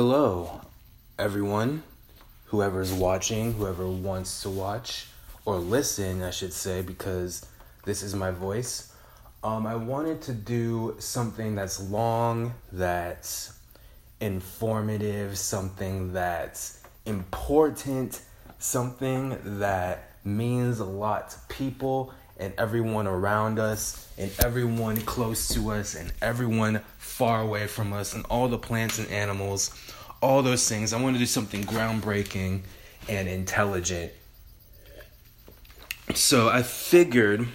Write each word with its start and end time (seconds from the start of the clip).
Hello, 0.00 0.60
everyone, 1.18 1.82
whoever's 2.44 2.92
watching, 2.92 3.54
whoever 3.54 3.88
wants 3.88 4.42
to 4.42 4.48
watch 4.48 5.08
or 5.44 5.56
listen, 5.56 6.22
I 6.22 6.30
should 6.30 6.52
say, 6.52 6.82
because 6.82 7.44
this 7.84 8.04
is 8.04 8.14
my 8.14 8.30
voice. 8.30 8.92
Um, 9.42 9.66
I 9.66 9.74
wanted 9.74 10.22
to 10.22 10.32
do 10.34 10.94
something 11.00 11.56
that's 11.56 11.80
long, 11.80 12.54
that's 12.70 13.58
informative, 14.20 15.36
something 15.36 16.12
that's 16.12 16.80
important, 17.04 18.20
something 18.60 19.36
that 19.58 20.12
means 20.22 20.78
a 20.78 20.84
lot 20.84 21.30
to 21.30 21.38
people 21.48 22.14
and 22.38 22.52
everyone 22.58 23.06
around 23.06 23.58
us 23.58 24.08
and 24.16 24.30
everyone 24.44 24.96
close 24.98 25.48
to 25.48 25.70
us 25.70 25.94
and 25.94 26.12
everyone 26.22 26.80
far 26.98 27.40
away 27.42 27.66
from 27.66 27.92
us 27.92 28.14
and 28.14 28.24
all 28.26 28.48
the 28.48 28.58
plants 28.58 28.98
and 28.98 29.08
animals, 29.08 29.70
all 30.22 30.42
those 30.42 30.68
things. 30.68 30.92
I 30.92 31.00
want 31.00 31.16
to 31.16 31.18
do 31.18 31.26
something 31.26 31.64
groundbreaking 31.64 32.62
and 33.08 33.28
intelligent. 33.28 34.12
So 36.14 36.48
I 36.48 36.62
figured 36.62 37.46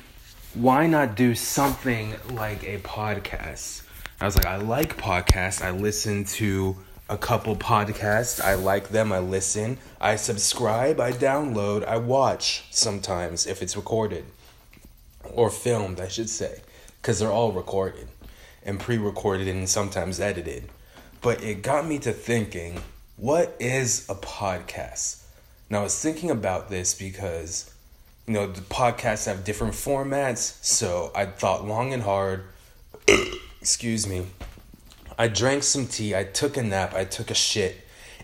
why 0.54 0.86
not 0.86 1.16
do 1.16 1.34
something 1.34 2.14
like 2.32 2.64
a 2.64 2.78
podcast? 2.80 3.84
I 4.22 4.26
was 4.26 4.36
like, 4.36 4.46
I 4.46 4.58
like 4.58 4.98
podcasts. 4.98 5.64
I 5.64 5.72
listen 5.72 6.26
to 6.26 6.78
a 7.10 7.18
couple 7.18 7.56
podcasts. 7.56 8.40
I 8.40 8.54
like 8.54 8.90
them. 8.90 9.12
I 9.12 9.20
listen. 9.20 9.80
I 10.00 10.16
subscribe. 10.16 11.00
I 11.00 11.12
download. 11.12 11.84
I 11.86 11.98
watch 11.98 12.66
sometimes 12.70 13.48
if 13.48 13.62
it's 13.62 13.76
recorded 13.76 14.26
or 15.32 15.50
filmed, 15.50 16.00
I 16.00 16.08
should 16.08 16.30
say, 16.30 16.62
because 17.02 17.20
they're 17.20 17.32
all 17.32 17.52
recorded 17.52 18.08
and 18.66 18.80
pre 18.80 18.98
recorded 18.98 19.48
and 19.48 19.68
sometimes 19.68 20.20
edited. 20.20 20.70
But 21.22 21.44
it 21.44 21.62
got 21.62 21.88
me 21.88 22.00
to 22.00 22.12
thinking 22.12 22.82
what 23.16 23.56
is 23.60 24.10
a 24.10 24.16
podcast? 24.16 25.24
Now, 25.70 25.82
I 25.82 25.84
was 25.84 26.00
thinking 26.00 26.32
about 26.32 26.70
this 26.70 26.94
because, 26.94 27.74
you 28.28 28.34
know, 28.34 28.48
the 28.48 28.62
podcasts 28.62 29.28
have 29.28 29.44
different 29.44 29.74
formats. 29.74 30.64
So 30.64 31.12
I 31.16 31.28
thought 31.28 31.66
long 31.66 31.94
and 31.94 32.04
hard. 32.04 32.46
Excuse 33.62 34.08
me. 34.08 34.28
I 35.18 35.28
drank 35.28 35.64
some 35.64 35.88
tea, 35.88 36.16
I 36.16 36.24
took 36.24 36.58
a 36.58 36.64
nap, 36.64 36.96
I 36.96 37.06
took 37.06 37.30
a 37.30 37.36
shit, 37.36 37.78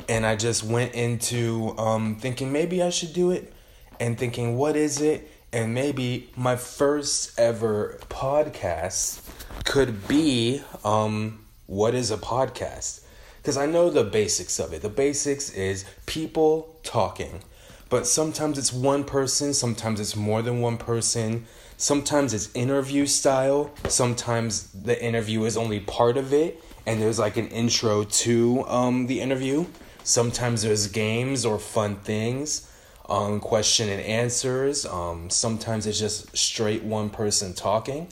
and 0.07 0.25
I 0.25 0.35
just 0.35 0.63
went 0.63 0.95
into 0.95 1.77
um, 1.77 2.15
thinking 2.15 2.51
maybe 2.51 2.81
I 2.81 2.89
should 2.89 3.13
do 3.13 3.29
it 3.29 3.53
and 3.99 4.17
thinking, 4.17 4.57
what 4.57 4.75
is 4.75 4.99
it? 4.99 5.29
And 5.51 5.73
maybe 5.73 6.29
my 6.35 6.55
first 6.55 7.37
ever 7.39 7.99
podcast 8.09 9.21
could 9.65 10.07
be 10.07 10.61
um, 10.83 11.45
what 11.65 11.95
is 11.95 12.11
a 12.11 12.17
podcast? 12.17 13.01
Because 13.37 13.57
I 13.57 13.65
know 13.65 13.89
the 13.89 14.03
basics 14.03 14.59
of 14.59 14.73
it. 14.73 14.81
The 14.81 14.89
basics 14.89 15.49
is 15.51 15.85
people 16.05 16.75
talking, 16.83 17.41
but 17.89 18.05
sometimes 18.05 18.57
it's 18.57 18.71
one 18.71 19.03
person, 19.03 19.53
sometimes 19.53 19.99
it's 19.99 20.15
more 20.15 20.41
than 20.41 20.61
one 20.61 20.77
person, 20.77 21.45
sometimes 21.77 22.33
it's 22.33 22.53
interview 22.53 23.05
style, 23.05 23.71
sometimes 23.87 24.71
the 24.71 25.01
interview 25.03 25.45
is 25.45 25.57
only 25.57 25.79
part 25.79 26.17
of 26.17 26.31
it, 26.31 26.61
and 26.85 27.01
there's 27.01 27.17
like 27.17 27.37
an 27.37 27.47
intro 27.47 28.03
to 28.03 28.65
um, 28.67 29.07
the 29.07 29.19
interview. 29.21 29.65
Sometimes 30.03 30.61
there's 30.61 30.87
games 30.87 31.45
or 31.45 31.59
fun 31.59 31.95
things 31.97 32.69
um, 33.09 33.39
question 33.39 33.89
and 33.89 34.01
answers. 34.01 34.85
Um, 34.85 35.29
sometimes 35.29 35.87
it's 35.87 35.99
just 35.99 36.35
straight 36.37 36.83
one 36.83 37.09
person 37.09 37.53
talking. 37.53 38.07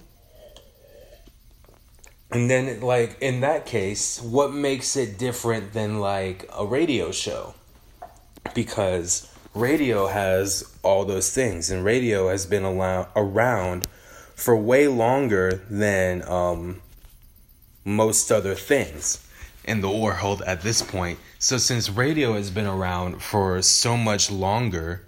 And 2.32 2.50
then, 2.50 2.82
like, 2.82 3.18
in 3.22 3.40
that 3.42 3.66
case, 3.66 4.22
what 4.22 4.52
makes 4.52 4.98
it 4.98 5.18
different 5.18 5.72
than, 5.72 6.00
like, 6.00 6.50
a 6.54 6.66
radio 6.66 7.12
show? 7.12 7.54
Because 8.54 9.32
radio 9.54 10.08
has 10.08 10.66
all 10.84 11.06
those 11.06 11.34
things, 11.34 11.72
and 11.72 11.86
radio 11.86 12.30
has 12.30 12.46
been 12.46 12.64
allow- 12.64 13.08
around 13.16 13.88
for 14.36 14.56
way 14.58 14.88
longer 14.88 15.64
than 15.70 16.22
um, 16.28 16.82
most 17.86 18.32
other 18.32 18.56
things 18.56 19.27
in 19.68 19.82
the 19.82 19.90
world 19.90 20.42
at 20.48 20.62
this 20.62 20.82
point. 20.82 21.20
So 21.40 21.58
since 21.58 21.90
radio 21.90 22.34
has 22.34 22.50
been 22.50 22.66
around 22.66 23.22
for 23.22 23.62
so 23.62 23.98
much 23.98 24.32
longer, 24.32 25.04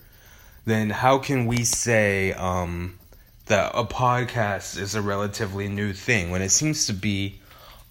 then 0.66 0.90
how 0.90 1.18
can 1.18 1.48
we 1.48 1.64
say 1.64 2.34
um, 2.34 3.00
that 3.46 3.72
a 3.74 3.86
podcast 3.86 4.78
is 4.78 4.94
a 4.94 5.02
relatively 5.02 5.68
new 5.70 5.94
thing 5.94 6.30
when 6.30 6.42
it 6.42 6.50
seems 6.50 6.86
to 6.88 6.94
be 6.94 7.40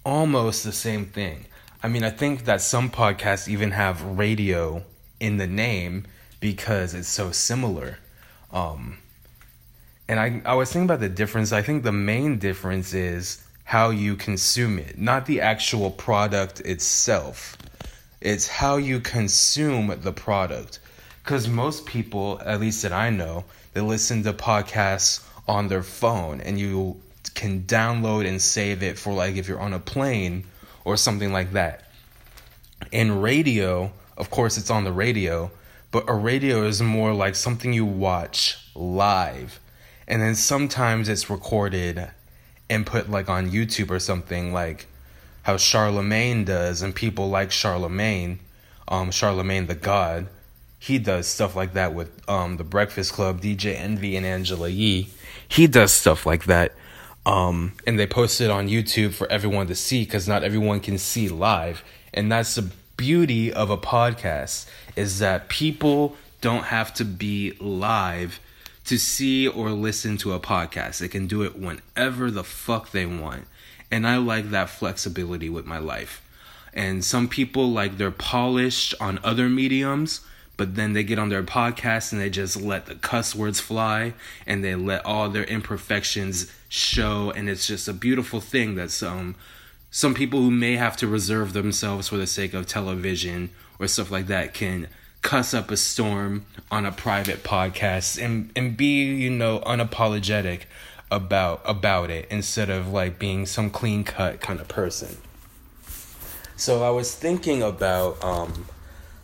almost 0.04 0.62
the 0.62 0.72
same 0.72 1.06
thing? 1.06 1.46
I 1.82 1.88
mean, 1.88 2.04
I 2.04 2.10
think 2.10 2.44
that 2.44 2.60
some 2.60 2.90
podcasts 2.90 3.48
even 3.48 3.70
have 3.70 4.02
radio 4.02 4.84
in 5.20 5.38
the 5.38 5.46
name 5.46 6.04
because 6.40 6.94
it's 6.94 7.08
so 7.08 7.32
similar. 7.32 7.98
Um, 8.52 8.98
and 10.08 10.20
I, 10.20 10.42
I 10.44 10.54
was 10.54 10.72
thinking 10.72 10.86
about 10.86 11.00
the 11.00 11.08
difference. 11.08 11.52
I 11.52 11.62
think 11.62 11.82
the 11.82 11.92
main 11.92 12.38
difference 12.38 12.94
is 12.94 13.44
how 13.68 13.90
you 13.90 14.16
consume 14.16 14.78
it, 14.78 14.96
not 14.98 15.26
the 15.26 15.42
actual 15.42 15.90
product 15.90 16.60
itself. 16.60 17.54
It's 18.18 18.48
how 18.48 18.78
you 18.78 18.98
consume 18.98 19.94
the 20.00 20.10
product. 20.10 20.78
Because 21.22 21.48
most 21.48 21.84
people, 21.84 22.40
at 22.46 22.60
least 22.60 22.80
that 22.80 22.94
I 22.94 23.10
know, 23.10 23.44
they 23.74 23.82
listen 23.82 24.22
to 24.22 24.32
podcasts 24.32 25.22
on 25.46 25.68
their 25.68 25.82
phone 25.82 26.40
and 26.40 26.58
you 26.58 26.98
can 27.34 27.64
download 27.64 28.26
and 28.26 28.40
save 28.40 28.82
it 28.82 28.98
for 28.98 29.12
like 29.12 29.36
if 29.36 29.46
you're 29.46 29.60
on 29.60 29.74
a 29.74 29.78
plane 29.78 30.44
or 30.86 30.96
something 30.96 31.30
like 31.30 31.52
that. 31.52 31.90
In 32.90 33.20
radio, 33.20 33.92
of 34.16 34.30
course, 34.30 34.56
it's 34.56 34.70
on 34.70 34.84
the 34.84 34.92
radio, 34.94 35.50
but 35.90 36.04
a 36.08 36.14
radio 36.14 36.64
is 36.64 36.80
more 36.80 37.12
like 37.12 37.34
something 37.34 37.74
you 37.74 37.84
watch 37.84 38.70
live. 38.74 39.60
And 40.06 40.22
then 40.22 40.36
sometimes 40.36 41.10
it's 41.10 41.28
recorded 41.28 42.08
and 42.70 42.86
put 42.86 43.10
like 43.10 43.28
on 43.28 43.50
YouTube 43.50 43.90
or 43.90 43.98
something 43.98 44.52
like 44.52 44.86
how 45.42 45.56
Charlemagne 45.56 46.44
does 46.44 46.82
and 46.82 46.94
people 46.94 47.30
like 47.30 47.50
Charlemagne, 47.50 48.40
um 48.86 49.10
Charlemagne 49.10 49.66
the 49.66 49.74
God. 49.74 50.28
He 50.78 50.98
does 50.98 51.26
stuff 51.26 51.56
like 51.56 51.72
that 51.72 51.94
with 51.94 52.10
um 52.28 52.56
the 52.56 52.64
Breakfast 52.64 53.12
Club, 53.12 53.40
DJ 53.40 53.74
Envy 53.74 54.16
and 54.16 54.26
Angela 54.26 54.68
Yee. 54.68 55.08
He 55.48 55.66
does 55.66 55.92
stuff 55.92 56.26
like 56.26 56.44
that. 56.44 56.72
Um 57.24 57.72
and 57.86 57.98
they 57.98 58.06
post 58.06 58.40
it 58.40 58.50
on 58.50 58.68
YouTube 58.68 59.14
for 59.14 59.30
everyone 59.30 59.66
to 59.68 59.74
see 59.74 60.04
cuz 60.04 60.28
not 60.28 60.44
everyone 60.44 60.80
can 60.80 60.98
see 60.98 61.28
live. 61.28 61.82
And 62.12 62.30
that's 62.30 62.54
the 62.54 62.70
beauty 62.96 63.52
of 63.52 63.70
a 63.70 63.78
podcast 63.78 64.66
is 64.96 65.20
that 65.20 65.48
people 65.48 66.16
don't 66.40 66.64
have 66.64 66.92
to 66.94 67.04
be 67.04 67.54
live 67.60 68.40
to 68.88 68.98
see 68.98 69.46
or 69.46 69.70
listen 69.70 70.16
to 70.16 70.32
a 70.32 70.40
podcast. 70.40 70.98
They 70.98 71.08
can 71.08 71.26
do 71.26 71.42
it 71.42 71.58
whenever 71.58 72.30
the 72.30 72.42
fuck 72.42 72.90
they 72.90 73.04
want. 73.04 73.44
And 73.90 74.06
I 74.06 74.16
like 74.16 74.48
that 74.50 74.70
flexibility 74.70 75.50
with 75.50 75.66
my 75.66 75.76
life. 75.76 76.22
And 76.72 77.04
some 77.04 77.28
people 77.28 77.70
like 77.70 77.98
they're 77.98 78.10
polished 78.10 78.94
on 78.98 79.20
other 79.22 79.50
mediums, 79.50 80.22
but 80.56 80.74
then 80.74 80.94
they 80.94 81.04
get 81.04 81.18
on 81.18 81.28
their 81.28 81.42
podcast 81.42 82.12
and 82.12 82.20
they 82.20 82.30
just 82.30 82.56
let 82.56 82.86
the 82.86 82.94
cuss 82.94 83.34
words 83.34 83.60
fly 83.60 84.14
and 84.46 84.64
they 84.64 84.74
let 84.74 85.04
all 85.04 85.28
their 85.28 85.44
imperfections 85.44 86.50
show 86.70 87.30
and 87.30 87.48
it's 87.48 87.66
just 87.66 87.88
a 87.88 87.92
beautiful 87.92 88.40
thing 88.40 88.74
that 88.74 88.90
some 88.90 89.34
some 89.90 90.12
people 90.12 90.40
who 90.40 90.50
may 90.50 90.76
have 90.76 90.98
to 90.98 91.06
reserve 91.06 91.54
themselves 91.54 92.08
for 92.08 92.18
the 92.18 92.26
sake 92.26 92.52
of 92.52 92.66
television 92.66 93.48
or 93.78 93.86
stuff 93.86 94.10
like 94.10 94.26
that 94.26 94.52
can 94.52 94.86
cuss 95.22 95.52
up 95.52 95.70
a 95.70 95.76
storm 95.76 96.46
on 96.70 96.86
a 96.86 96.92
private 96.92 97.42
podcast 97.42 98.22
and 98.22 98.50
and 98.54 98.76
be 98.76 99.04
you 99.04 99.30
know 99.30 99.60
unapologetic 99.60 100.62
about 101.10 101.60
about 101.64 102.10
it 102.10 102.26
instead 102.30 102.70
of 102.70 102.88
like 102.88 103.18
being 103.18 103.46
some 103.46 103.70
clean 103.70 104.04
cut 104.04 104.40
kind 104.40 104.60
of 104.60 104.68
person. 104.68 105.16
So 106.56 106.82
i 106.82 106.90
was 106.90 107.14
thinking 107.14 107.62
about 107.62 108.22
um 108.22 108.66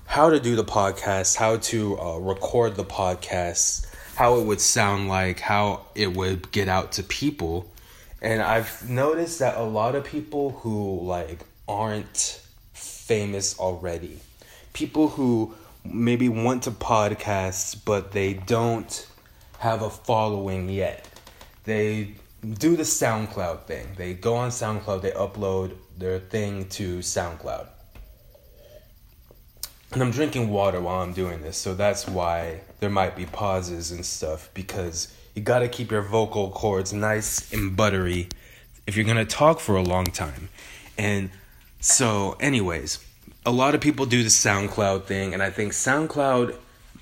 how 0.06 0.30
to 0.30 0.38
do 0.38 0.56
the 0.56 0.64
podcast 0.64 1.36
how 1.36 1.56
to 1.56 1.98
uh, 1.98 2.18
record 2.18 2.76
the 2.76 2.84
podcast 2.84 3.86
how 4.16 4.38
it 4.38 4.44
would 4.44 4.60
sound 4.60 5.08
like 5.08 5.40
how 5.40 5.84
it 5.94 6.14
would 6.14 6.50
get 6.52 6.68
out 6.68 6.92
to 6.92 7.02
people. 7.02 7.70
And 8.22 8.40
i've 8.42 8.88
noticed 8.88 9.38
that 9.40 9.56
a 9.56 9.62
lot 9.62 9.94
of 9.94 10.04
people 10.04 10.50
who 10.50 11.00
like 11.00 11.40
aren't 11.68 12.40
famous 12.72 13.58
already 13.58 14.20
people 14.72 15.08
who 15.08 15.54
maybe 15.84 16.28
want 16.28 16.64
to 16.64 16.70
podcast, 16.70 17.84
but 17.84 18.12
they 18.12 18.34
don't 18.34 19.06
have 19.58 19.82
a 19.82 19.90
following 19.90 20.68
yet. 20.68 21.08
They 21.64 22.14
do 22.58 22.76
the 22.76 22.82
SoundCloud 22.82 23.64
thing. 23.64 23.88
They 23.96 24.14
go 24.14 24.34
on 24.34 24.50
SoundCloud, 24.50 25.02
they 25.02 25.10
upload 25.12 25.74
their 25.96 26.18
thing 26.18 26.68
to 26.70 26.98
SoundCloud. 26.98 27.68
And 29.92 30.02
I'm 30.02 30.10
drinking 30.10 30.50
water 30.50 30.80
while 30.80 31.02
I'm 31.02 31.12
doing 31.12 31.42
this, 31.42 31.56
so 31.56 31.74
that's 31.74 32.08
why 32.08 32.62
there 32.80 32.90
might 32.90 33.14
be 33.14 33.26
pauses 33.26 33.92
and 33.92 34.04
stuff 34.04 34.50
because 34.52 35.14
you 35.34 35.42
got 35.42 35.60
to 35.60 35.68
keep 35.68 35.90
your 35.90 36.02
vocal 36.02 36.50
cords 36.50 36.92
nice 36.92 37.52
and 37.52 37.76
buttery 37.76 38.28
if 38.86 38.96
you're 38.96 39.06
to 39.16 39.24
talk 39.24 39.60
for 39.60 39.76
a 39.76 39.82
long 39.82 40.04
time. 40.04 40.48
And 40.98 41.30
so, 41.80 42.36
anyways, 42.40 43.04
a 43.46 43.50
lot 43.50 43.74
of 43.74 43.80
people 43.80 44.06
do 44.06 44.22
the 44.22 44.28
SoundCloud 44.28 45.04
thing, 45.04 45.34
and 45.34 45.42
I 45.42 45.50
think 45.50 45.72
SoundCloud 45.72 46.56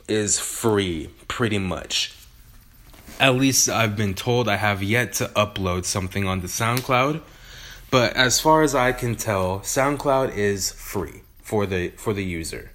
is 0.09 0.39
free 0.39 1.11
pretty 1.29 1.59
much. 1.59 2.15
At 3.21 3.35
least 3.35 3.69
I've 3.69 3.97
been 3.97 4.15
told 4.15 4.49
I 4.49 4.57
have 4.57 4.83
yet 4.83 5.13
to 5.15 5.27
upload 5.37 5.85
something 5.85 6.27
on 6.27 6.41
the 6.41 6.49
SoundCloud. 6.49 7.21
But 7.91 8.17
as 8.17 8.41
far 8.41 8.63
as 8.63 8.75
I 8.75 8.93
can 8.93 9.17
tell, 9.17 9.61
SoundCloud 9.61 10.35
is 10.35 10.73
free 10.73 11.23
for 11.43 11.67
the 11.67 11.91
for 11.91 12.15
the 12.15 12.25
user. 12.25 12.73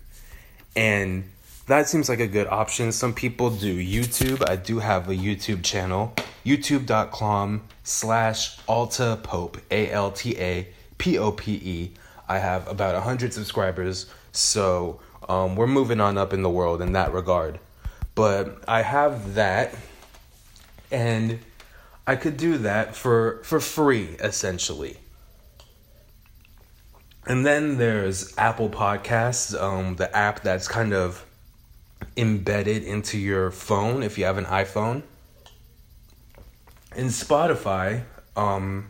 And 0.75 1.29
that 1.65 1.89
seems 1.89 2.07
like 2.07 2.19
a 2.19 2.27
good 2.27 2.47
option. 2.47 2.91
Some 2.91 3.13
people 3.13 3.49
do 3.49 3.75
YouTube. 3.83 4.47
I 4.47 4.55
do 4.55 4.79
have 4.79 5.09
a 5.09 5.15
YouTube 5.15 5.63
channel, 5.63 6.13
youtube.com 6.45 7.63
slash 7.83 8.59
Alta 8.67 9.19
Pope, 9.21 9.57
A 9.71 9.91
L 9.91 10.11
T 10.11 10.37
A 10.37 10.67
P 10.97 11.17
O 11.17 11.31
P 11.31 11.53
E. 11.53 11.91
I 12.27 12.39
have 12.39 12.67
about 12.67 12.93
100 12.93 13.33
subscribers, 13.33 14.07
so 14.31 14.99
um, 15.29 15.55
we're 15.55 15.67
moving 15.67 16.01
on 16.01 16.17
up 16.17 16.33
in 16.33 16.43
the 16.43 16.49
world 16.49 16.81
in 16.81 16.93
that 16.93 17.13
regard. 17.13 17.59
But 18.15 18.63
I 18.67 18.81
have 18.81 19.35
that, 19.35 19.75
and 20.91 21.39
I 22.05 22.15
could 22.15 22.37
do 22.37 22.57
that 22.59 22.95
for, 22.95 23.41
for 23.43 23.59
free, 23.59 24.15
essentially. 24.19 24.97
And 27.27 27.45
then 27.45 27.77
there's 27.77 28.37
Apple 28.37 28.69
Podcasts, 28.69 29.59
um, 29.59 29.97
the 29.97 30.15
app 30.15 30.43
that's 30.43 30.67
kind 30.67 30.93
of 30.93 31.25
embedded 32.15 32.83
into 32.83 33.17
your 33.17 33.51
phone 33.51 34.01
if 34.01 34.17
you 34.17 34.23
have 34.23 34.37
an 34.37 34.45
iPhone. 34.45 35.03
And 36.95 37.09
Spotify, 37.09 38.03
um, 38.37 38.87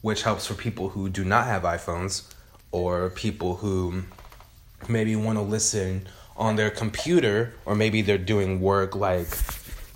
which 0.00 0.22
helps 0.22 0.46
for 0.46 0.54
people 0.54 0.90
who 0.90 1.08
do 1.08 1.24
not 1.24 1.46
have 1.46 1.62
iPhones 1.62 2.31
or 2.72 3.10
people 3.10 3.56
who 3.56 4.02
maybe 4.88 5.14
want 5.14 5.38
to 5.38 5.42
listen 5.42 6.08
on 6.36 6.56
their 6.56 6.70
computer 6.70 7.54
or 7.66 7.74
maybe 7.74 8.02
they're 8.02 8.18
doing 8.18 8.60
work 8.60 8.96
like 8.96 9.28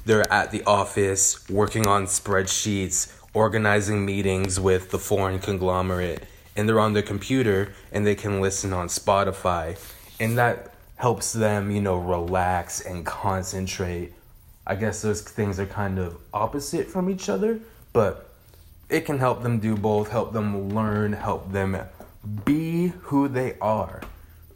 they're 0.04 0.30
at 0.32 0.52
the 0.52 0.62
office 0.64 1.48
working 1.50 1.86
on 1.86 2.06
spreadsheets, 2.06 3.12
organizing 3.34 4.06
meetings 4.06 4.60
with 4.60 4.90
the 4.90 4.98
foreign 4.98 5.40
conglomerate, 5.40 6.22
and 6.54 6.68
they're 6.68 6.78
on 6.78 6.92
their 6.92 7.02
computer 7.02 7.72
and 7.90 8.06
they 8.06 8.14
can 8.14 8.40
listen 8.40 8.72
on 8.72 8.86
Spotify. 8.86 9.76
And 10.20 10.38
that 10.38 10.72
helps 10.94 11.32
them, 11.32 11.70
you 11.70 11.80
know, 11.80 11.96
relax 11.96 12.80
and 12.80 13.04
concentrate. 13.04 14.12
I 14.66 14.76
guess 14.76 15.02
those 15.02 15.22
things 15.22 15.58
are 15.58 15.66
kind 15.66 15.98
of 15.98 16.16
opposite 16.32 16.86
from 16.86 17.10
each 17.10 17.28
other, 17.28 17.60
but 17.92 18.30
it 18.88 19.04
can 19.04 19.18
help 19.18 19.42
them 19.42 19.58
do 19.58 19.76
both, 19.76 20.10
help 20.10 20.32
them 20.32 20.70
learn, 20.70 21.12
help 21.12 21.50
them 21.50 21.74
be 22.44 22.88
who 23.02 23.28
they 23.28 23.56
are. 23.60 24.02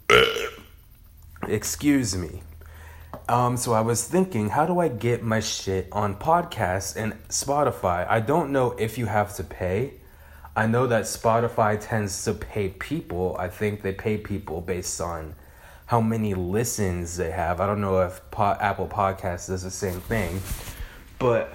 Excuse 1.48 2.16
me. 2.16 2.42
Um, 3.28 3.56
so 3.56 3.72
I 3.72 3.80
was 3.80 4.06
thinking, 4.06 4.48
how 4.50 4.66
do 4.66 4.80
I 4.80 4.88
get 4.88 5.22
my 5.22 5.40
shit 5.40 5.88
on 5.92 6.16
podcasts 6.16 6.96
and 6.96 7.12
Spotify? 7.28 8.06
I 8.08 8.20
don't 8.20 8.50
know 8.50 8.72
if 8.72 8.98
you 8.98 9.06
have 9.06 9.34
to 9.36 9.44
pay. 9.44 9.94
I 10.56 10.66
know 10.66 10.86
that 10.88 11.04
Spotify 11.04 11.78
tends 11.80 12.24
to 12.24 12.34
pay 12.34 12.70
people. 12.70 13.36
I 13.38 13.48
think 13.48 13.82
they 13.82 13.92
pay 13.92 14.18
people 14.18 14.60
based 14.60 15.00
on 15.00 15.34
how 15.86 16.00
many 16.00 16.34
listens 16.34 17.16
they 17.16 17.30
have. 17.30 17.60
I 17.60 17.66
don't 17.66 17.80
know 17.80 18.00
if 18.00 18.20
po- 18.30 18.56
Apple 18.60 18.88
Podcasts 18.88 19.46
does 19.48 19.62
the 19.62 19.70
same 19.70 20.00
thing, 20.00 20.40
but 21.18 21.52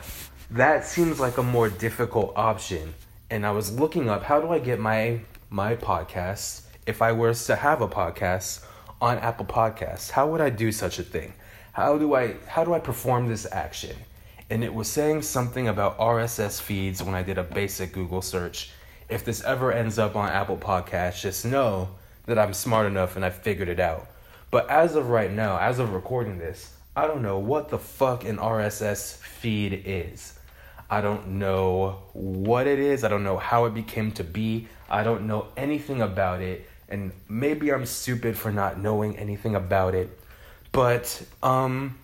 that 0.51 0.85
seems 0.85 1.19
like 1.19 1.37
a 1.37 1.43
more 1.43 1.69
difficult 1.69 2.33
option. 2.35 2.93
And 3.29 3.45
I 3.45 3.51
was 3.51 3.77
looking 3.77 4.09
up 4.09 4.23
how 4.23 4.39
do 4.39 4.49
I 4.51 4.59
get 4.59 4.79
my 4.79 5.21
my 5.49 5.75
podcast 5.75 6.61
if 6.85 7.01
I 7.01 7.11
were 7.11 7.33
to 7.33 7.55
have 7.55 7.81
a 7.81 7.87
podcast 7.87 8.65
on 9.01 9.17
Apple 9.19 9.45
Podcasts? 9.45 10.11
How 10.11 10.27
would 10.27 10.41
I 10.41 10.49
do 10.49 10.71
such 10.71 10.99
a 10.99 11.03
thing? 11.03 11.33
How 11.73 11.97
do 11.97 12.15
I 12.15 12.35
how 12.47 12.63
do 12.63 12.73
I 12.73 12.79
perform 12.79 13.27
this 13.27 13.47
action? 13.51 13.95
And 14.49 14.63
it 14.63 14.73
was 14.73 14.87
saying 14.87 15.23
something 15.23 15.67
about 15.67 15.97
RSS 15.97 16.61
feeds 16.61 17.01
when 17.01 17.15
I 17.15 17.23
did 17.23 17.37
a 17.37 17.43
basic 17.43 17.93
Google 17.93 18.21
search. 18.21 18.71
If 19.09 19.25
this 19.25 19.43
ever 19.43 19.71
ends 19.71 19.99
up 19.99 20.15
on 20.15 20.29
Apple 20.29 20.57
Podcasts, 20.57 21.21
just 21.21 21.45
know 21.45 21.89
that 22.25 22.39
I'm 22.39 22.53
smart 22.53 22.87
enough 22.87 23.15
and 23.15 23.25
I 23.25 23.29
figured 23.29 23.69
it 23.69 23.79
out. 23.79 24.07
But 24.51 24.69
as 24.69 24.95
of 24.95 25.09
right 25.09 25.31
now, 25.31 25.57
as 25.57 25.79
of 25.79 25.93
recording 25.93 26.37
this, 26.37 26.73
I 26.95 27.07
don't 27.07 27.21
know 27.21 27.39
what 27.39 27.69
the 27.69 27.79
fuck 27.79 28.23
an 28.23 28.37
RSS 28.37 29.17
feed 29.17 29.83
is. 29.85 30.34
I 30.95 31.01
don't 31.01 31.27
know 31.27 32.03
what 32.13 32.67
it 32.67 32.79
is. 32.79 33.03
I 33.03 33.09
don't 33.09 33.25
know 33.25 33.35
how 33.35 33.65
it 33.65 33.73
became 33.73 34.13
to 34.13 34.23
be. 34.23 34.69
I 34.89 35.03
don't 35.03 35.27
know 35.27 35.47
anything 35.57 36.01
about 36.01 36.39
it. 36.39 36.69
And 36.87 37.11
maybe 37.27 37.73
I'm 37.73 37.85
stupid 37.85 38.37
for 38.37 38.49
not 38.49 38.79
knowing 38.79 39.17
anything 39.17 39.55
about 39.55 39.93
it. 39.93 40.17
But, 40.71 41.21
um, 41.43 41.97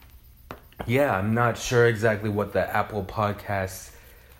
yeah, 0.86 1.16
I'm 1.16 1.34
not 1.34 1.58
sure 1.58 1.88
exactly 1.88 2.30
what 2.30 2.52
the 2.52 2.68
Apple 2.68 3.06
Podcast 3.06 3.92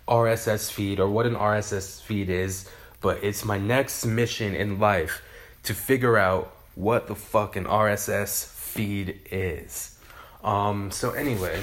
RSS 0.06 0.70
feed 0.70 1.00
or 1.00 1.08
what 1.08 1.24
an 1.24 1.34
RSS 1.34 2.02
feed 2.02 2.28
is. 2.28 2.68
But 3.00 3.24
it's 3.24 3.46
my 3.46 3.56
next 3.56 4.04
mission 4.04 4.54
in 4.54 4.78
life 4.78 5.22
to 5.62 5.72
figure 5.72 6.18
out 6.18 6.54
what 6.74 7.06
the 7.06 7.14
fuck 7.14 7.56
an 7.56 7.64
RSS 7.64 8.48
feed 8.48 9.18
is. 9.30 9.98
Um, 10.44 10.90
so, 10.90 11.12
anyway 11.12 11.62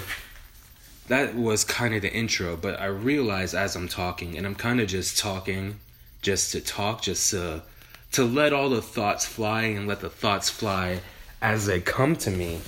that 1.10 1.36
was 1.36 1.64
kind 1.64 1.96
of 1.96 2.04
the 2.04 2.14
intro, 2.14 2.56
but 2.56 2.80
I 2.80 2.86
realized 2.86 3.56
as 3.56 3.76
I'm 3.76 3.88
talking, 3.88 4.38
and 4.38 4.46
I'm 4.46 4.54
kind 4.54 4.80
of 4.80 4.88
just 4.88 5.18
talking 5.18 5.80
just 6.22 6.52
to 6.52 6.62
talk, 6.62 7.02
just 7.02 7.32
to, 7.32 7.64
to 8.12 8.24
let 8.24 8.54
all 8.54 8.70
the 8.70 8.82
thoughts 8.82 9.26
fly 9.26 9.64
and 9.64 9.88
let 9.88 10.02
the 10.02 10.10
thoughts 10.10 10.52
fly 10.52 11.02
as 11.42 11.66
they 11.66 11.82
come 11.82 12.16
to 12.18 12.30
me. 12.30 12.60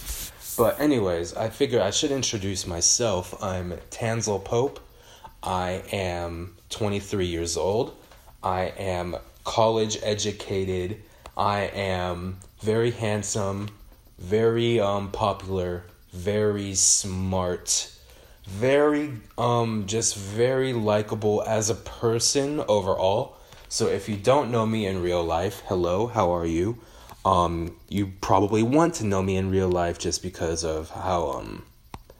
But, 0.57 0.79
anyways, 0.79 1.35
I 1.35 1.49
figure 1.49 1.79
I 1.81 1.91
should 1.91 2.09
introduce 2.09 2.65
myself. 2.65 3.41
I'm 3.43 3.73
Tansel 3.91 4.43
Pope. 4.43 4.79
I 5.43 5.83
am 5.91 6.55
23 6.71 7.27
years 7.27 7.57
old. 7.57 7.95
I 8.41 8.73
am 8.77 9.17
college 9.43 9.99
educated. 10.01 10.97
I 11.37 11.65
am 11.75 12.37
very 12.59 12.89
handsome, 12.89 13.69
very 14.17 14.79
um, 14.79 15.11
popular, 15.11 15.83
very 16.11 16.73
smart 16.73 17.91
very 18.51 19.13
um 19.37 19.85
just 19.87 20.15
very 20.15 20.73
likable 20.73 21.41
as 21.47 21.69
a 21.69 21.75
person 21.75 22.59
overall. 22.67 23.37
So 23.69 23.87
if 23.87 24.09
you 24.09 24.17
don't 24.17 24.51
know 24.51 24.65
me 24.65 24.85
in 24.85 25.01
real 25.01 25.23
life, 25.23 25.63
hello, 25.67 26.07
how 26.07 26.35
are 26.35 26.45
you? 26.45 26.77
Um 27.23 27.77
you 27.87 28.11
probably 28.19 28.61
want 28.61 28.95
to 28.95 29.05
know 29.05 29.23
me 29.23 29.37
in 29.37 29.49
real 29.49 29.69
life 29.69 29.97
just 29.97 30.21
because 30.21 30.65
of 30.65 30.89
how 30.89 31.29
um 31.31 31.63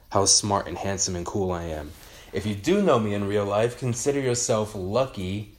how 0.10 0.26
smart 0.26 0.68
and 0.68 0.78
handsome 0.78 1.18
and 1.18 1.26
cool 1.26 1.52
I 1.52 1.64
am. 1.64 1.92
If 2.32 2.46
you 2.46 2.56
do 2.56 2.82
know 2.82 2.98
me 2.98 3.14
in 3.14 3.28
real 3.28 3.46
life, 3.46 3.78
consider 3.78 4.22
yourself 4.22 4.74
lucky 4.74 5.58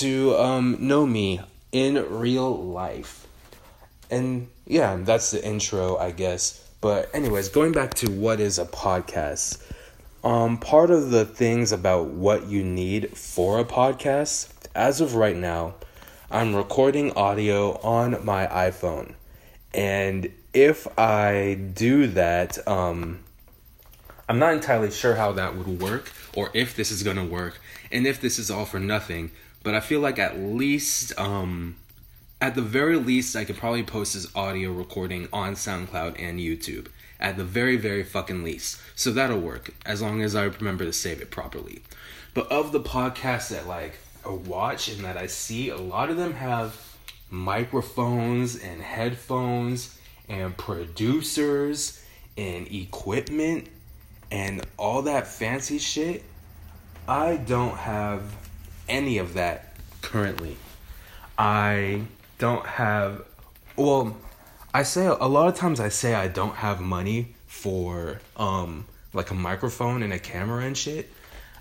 to 0.00 0.34
um 0.36 0.78
know 0.80 1.04
me 1.06 1.40
in 1.70 1.94
real 2.08 2.50
life. 2.56 3.26
And 4.10 4.48
yeah, 4.66 4.96
that's 4.96 5.32
the 5.32 5.44
intro, 5.44 5.98
I 5.98 6.12
guess. 6.12 6.66
But 6.80 7.10
anyways, 7.14 7.50
going 7.50 7.72
back 7.72 7.92
to 7.94 8.10
what 8.10 8.40
is 8.40 8.58
a 8.58 8.64
podcast. 8.64 9.60
Um, 10.24 10.56
part 10.56 10.90
of 10.90 11.10
the 11.10 11.26
things 11.26 11.70
about 11.70 12.06
what 12.06 12.46
you 12.46 12.64
need 12.64 13.14
for 13.14 13.58
a 13.58 13.64
podcast, 13.64 14.48
as 14.74 15.02
of 15.02 15.14
right 15.14 15.36
now, 15.36 15.74
I'm 16.30 16.56
recording 16.56 17.12
audio 17.12 17.78
on 17.82 18.24
my 18.24 18.46
iPhone. 18.46 19.16
And 19.74 20.32
if 20.54 20.88
I 20.98 21.58
do 21.74 22.06
that, 22.06 22.66
um, 22.66 23.22
I'm 24.26 24.38
not 24.38 24.54
entirely 24.54 24.90
sure 24.90 25.14
how 25.14 25.32
that 25.32 25.58
would 25.58 25.78
work 25.78 26.10
or 26.34 26.48
if 26.54 26.74
this 26.74 26.90
is 26.90 27.02
going 27.02 27.18
to 27.18 27.24
work 27.24 27.60
and 27.92 28.06
if 28.06 28.22
this 28.22 28.38
is 28.38 28.50
all 28.50 28.64
for 28.64 28.80
nothing. 28.80 29.30
But 29.62 29.74
I 29.74 29.80
feel 29.80 30.00
like 30.00 30.18
at 30.18 30.38
least, 30.38 31.12
um, 31.20 31.76
at 32.40 32.54
the 32.54 32.62
very 32.62 32.96
least, 32.96 33.36
I 33.36 33.44
could 33.44 33.58
probably 33.58 33.82
post 33.82 34.14
this 34.14 34.34
audio 34.34 34.72
recording 34.72 35.28
on 35.34 35.52
SoundCloud 35.52 36.18
and 36.18 36.40
YouTube 36.40 36.86
at 37.20 37.36
the 37.36 37.44
very, 37.44 37.76
very 37.76 38.02
fucking 38.02 38.42
least. 38.42 38.80
So 38.94 39.10
that'll 39.12 39.40
work 39.40 39.70
as 39.84 40.02
long 40.02 40.22
as 40.22 40.34
I 40.34 40.44
remember 40.44 40.84
to 40.84 40.92
save 40.92 41.20
it 41.20 41.30
properly. 41.30 41.82
But 42.32 42.50
of 42.50 42.72
the 42.72 42.80
podcasts 42.80 43.48
that 43.48 43.66
like 43.66 43.98
I 44.24 44.30
watch 44.30 44.88
and 44.88 45.04
that 45.04 45.16
I 45.16 45.26
see, 45.26 45.68
a 45.68 45.76
lot 45.76 46.10
of 46.10 46.16
them 46.16 46.34
have 46.34 46.78
microphones 47.30 48.56
and 48.56 48.80
headphones 48.80 49.98
and 50.28 50.56
producers 50.56 52.02
and 52.36 52.66
equipment 52.72 53.68
and 54.30 54.64
all 54.76 55.02
that 55.02 55.26
fancy 55.26 55.78
shit. 55.78 56.24
I 57.06 57.36
don't 57.36 57.76
have 57.76 58.22
any 58.88 59.18
of 59.18 59.34
that 59.34 59.76
currently. 60.02 60.56
I 61.36 62.02
don't 62.38 62.66
have 62.66 63.24
well 63.76 64.16
I 64.76 64.82
say 64.82 65.06
a 65.06 65.28
lot 65.28 65.46
of 65.46 65.54
times 65.54 65.78
I 65.78 65.88
say 65.88 66.14
I 66.14 66.26
don't 66.26 66.56
have 66.56 66.80
money 66.80 67.36
for 67.46 68.20
um 68.36 68.86
like 69.12 69.30
a 69.30 69.34
microphone 69.34 70.02
and 70.02 70.12
a 70.12 70.18
camera 70.18 70.64
and 70.64 70.76
shit. 70.76 71.12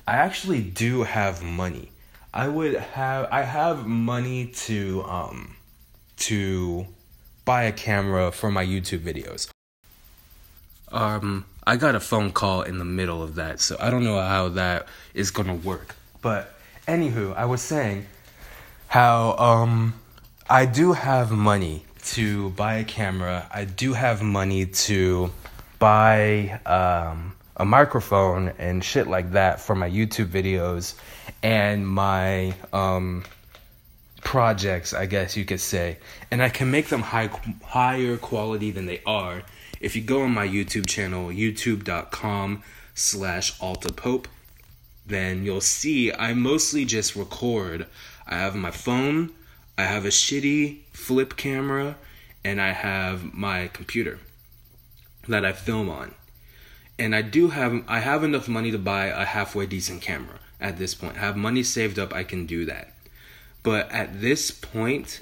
I 0.08 0.14
actually 0.14 0.64
do 0.64 1.04
have 1.04 1.44
money. 1.44 1.92
I 2.34 2.48
would 2.48 2.74
have 2.74 3.28
I 3.32 3.44
have 3.44 3.86
money 3.86 4.48
to 4.66 5.04
um 5.04 5.56
to 6.26 6.88
buy 7.46 7.66
a 7.66 7.72
camera 7.72 8.32
for 8.32 8.50
my 8.50 8.66
YouTube 8.66 9.02
videos. 9.02 9.48
Um, 10.92 11.46
I 11.68 11.76
got 11.76 11.94
a 11.94 12.00
phone 12.00 12.32
call 12.32 12.64
in 12.64 12.80
the 12.80 12.86
middle 12.86 13.22
of 13.22 13.36
that, 13.36 13.60
so 13.60 13.78
I 13.80 13.92
don't 13.92 14.04
know 14.04 14.20
how 14.20 14.50
that 14.50 14.88
is 15.14 15.30
gonna 15.30 15.56
work. 15.56 15.96
But 16.24 16.56
anywho, 16.88 17.36
I 17.36 17.46
was 17.46 17.62
saying 17.62 18.08
how 18.88 19.38
um 19.38 19.94
I 20.50 20.66
do 20.66 20.94
have 20.94 21.30
money 21.30 21.86
to 22.06 22.50
buy 22.52 22.76
a 22.76 22.84
camera. 22.84 23.48
I 23.54 23.66
do 23.66 23.94
have 23.94 24.22
money 24.22 24.66
to 24.66 25.32
buy 25.80 26.60
um 26.66 27.36
a 27.56 27.66
microphone 27.66 28.52
and 28.58 28.84
shit 28.84 29.08
like 29.08 29.32
that 29.34 29.60
for 29.60 29.76
my 29.76 29.90
YouTube 29.90 30.28
videos 30.28 30.96
and 31.44 31.88
my 31.88 32.54
um 32.72 33.24
projects, 34.22 34.94
I 34.94 35.06
guess 35.06 35.36
you 35.36 35.46
could 35.46 35.60
say. 35.60 35.98
And 36.32 36.42
I 36.42 36.50
can 36.50 36.72
make 36.72 36.88
them 36.88 37.02
high 37.02 37.30
higher 37.64 38.18
quality 38.18 38.72
than 38.72 38.86
they 38.86 39.02
are 39.06 39.44
if 39.84 39.98
you 39.98 40.02
go 40.02 40.22
on 40.22 40.32
my 40.32 40.48
YouTube 40.48 40.88
channel, 40.88 41.28
youtube.com 41.28 42.64
slash 42.96 43.60
altapope, 43.60 44.28
then 45.06 45.44
you'll 45.44 45.60
see 45.60 46.14
I 46.14 46.34
mostly 46.34 46.86
just 46.86 47.18
record. 47.18 47.88
I 48.26 48.38
have 48.38 48.56
my 48.56 48.72
phone, 48.72 49.34
I 49.78 49.84
have 49.84 50.06
a 50.06 50.08
shitty 50.08 50.83
flip 51.04 51.36
camera, 51.36 51.98
and 52.46 52.62
I 52.62 52.72
have 52.72 53.34
my 53.34 53.68
computer 53.68 54.20
that 55.28 55.44
I 55.44 55.52
film 55.52 55.90
on. 55.90 56.16
And 56.98 57.14
I 57.14 57.22
do 57.22 57.50
have 57.50 57.84
I 57.88 58.00
have 58.00 58.24
enough 58.24 58.48
money 58.48 58.72
to 58.72 58.78
buy 58.78 59.08
a 59.08 59.26
halfway 59.26 59.66
decent 59.66 60.02
camera 60.02 60.40
at 60.62 60.78
this 60.78 60.96
point. 60.96 61.18
I 61.18 61.20
have 61.20 61.36
money 61.36 61.64
saved 61.64 62.00
up, 62.00 62.14
I 62.14 62.24
can 62.24 62.46
do 62.46 62.66
that. 62.66 62.94
But 63.64 63.92
at 63.92 64.22
this 64.22 64.52
point, 64.52 65.22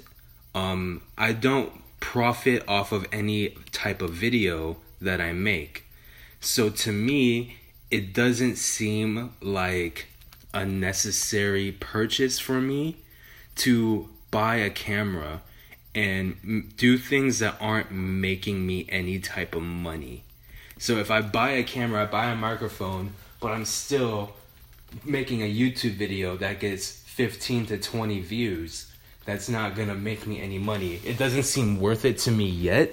um, 0.54 1.02
I 1.18 1.34
don't 1.34 1.72
profit 2.00 2.64
off 2.68 2.92
of 2.92 3.08
any 3.12 3.50
type 3.72 4.02
of 4.02 4.12
video 4.12 4.78
that 5.00 5.20
I 5.20 5.34
make. 5.34 5.86
So 6.40 6.70
to 6.70 6.92
me, 6.92 7.58
it 7.90 8.14
doesn't 8.14 8.58
seem 8.58 9.34
like 9.42 10.08
a 10.54 10.66
necessary 10.66 11.72
purchase 11.72 12.40
for 12.40 12.60
me 12.60 12.98
to 13.56 14.10
buy 14.32 14.56
a 14.56 14.70
camera 14.70 15.42
and 15.94 16.74
do 16.78 16.98
things 16.98 17.40
that 17.40 17.56
aren't 17.60 17.92
making 17.92 18.66
me 18.66 18.86
any 18.90 19.20
type 19.20 19.56
of 19.56 19.64
money. 19.64 20.24
So 20.78 20.98
if 20.98 21.12
I 21.12 21.22
buy 21.22 21.52
a 21.52 21.64
camera, 21.64 22.04
I 22.04 22.06
buy 22.06 22.32
a 22.32 22.36
microphone, 22.36 23.14
but 23.40 23.52
I'm 23.52 23.66
still 23.66 24.34
making 25.06 25.42
a 25.42 25.54
YouTube 25.54 25.94
video 25.94 26.38
that 26.38 26.60
gets 26.60 26.92
15 26.92 27.68
to 27.68 27.78
20 27.78 28.20
views, 28.22 28.92
that's 29.26 29.50
not 29.50 29.76
gonna 29.76 29.96
make 29.96 30.26
me 30.26 30.42
any 30.42 30.58
money. 30.58 31.00
It 31.06 31.18
doesn't 31.18 31.44
seem 31.44 31.80
worth 31.80 32.06
it 32.06 32.18
to 32.20 32.32
me 32.32 32.48
yet 32.48 32.92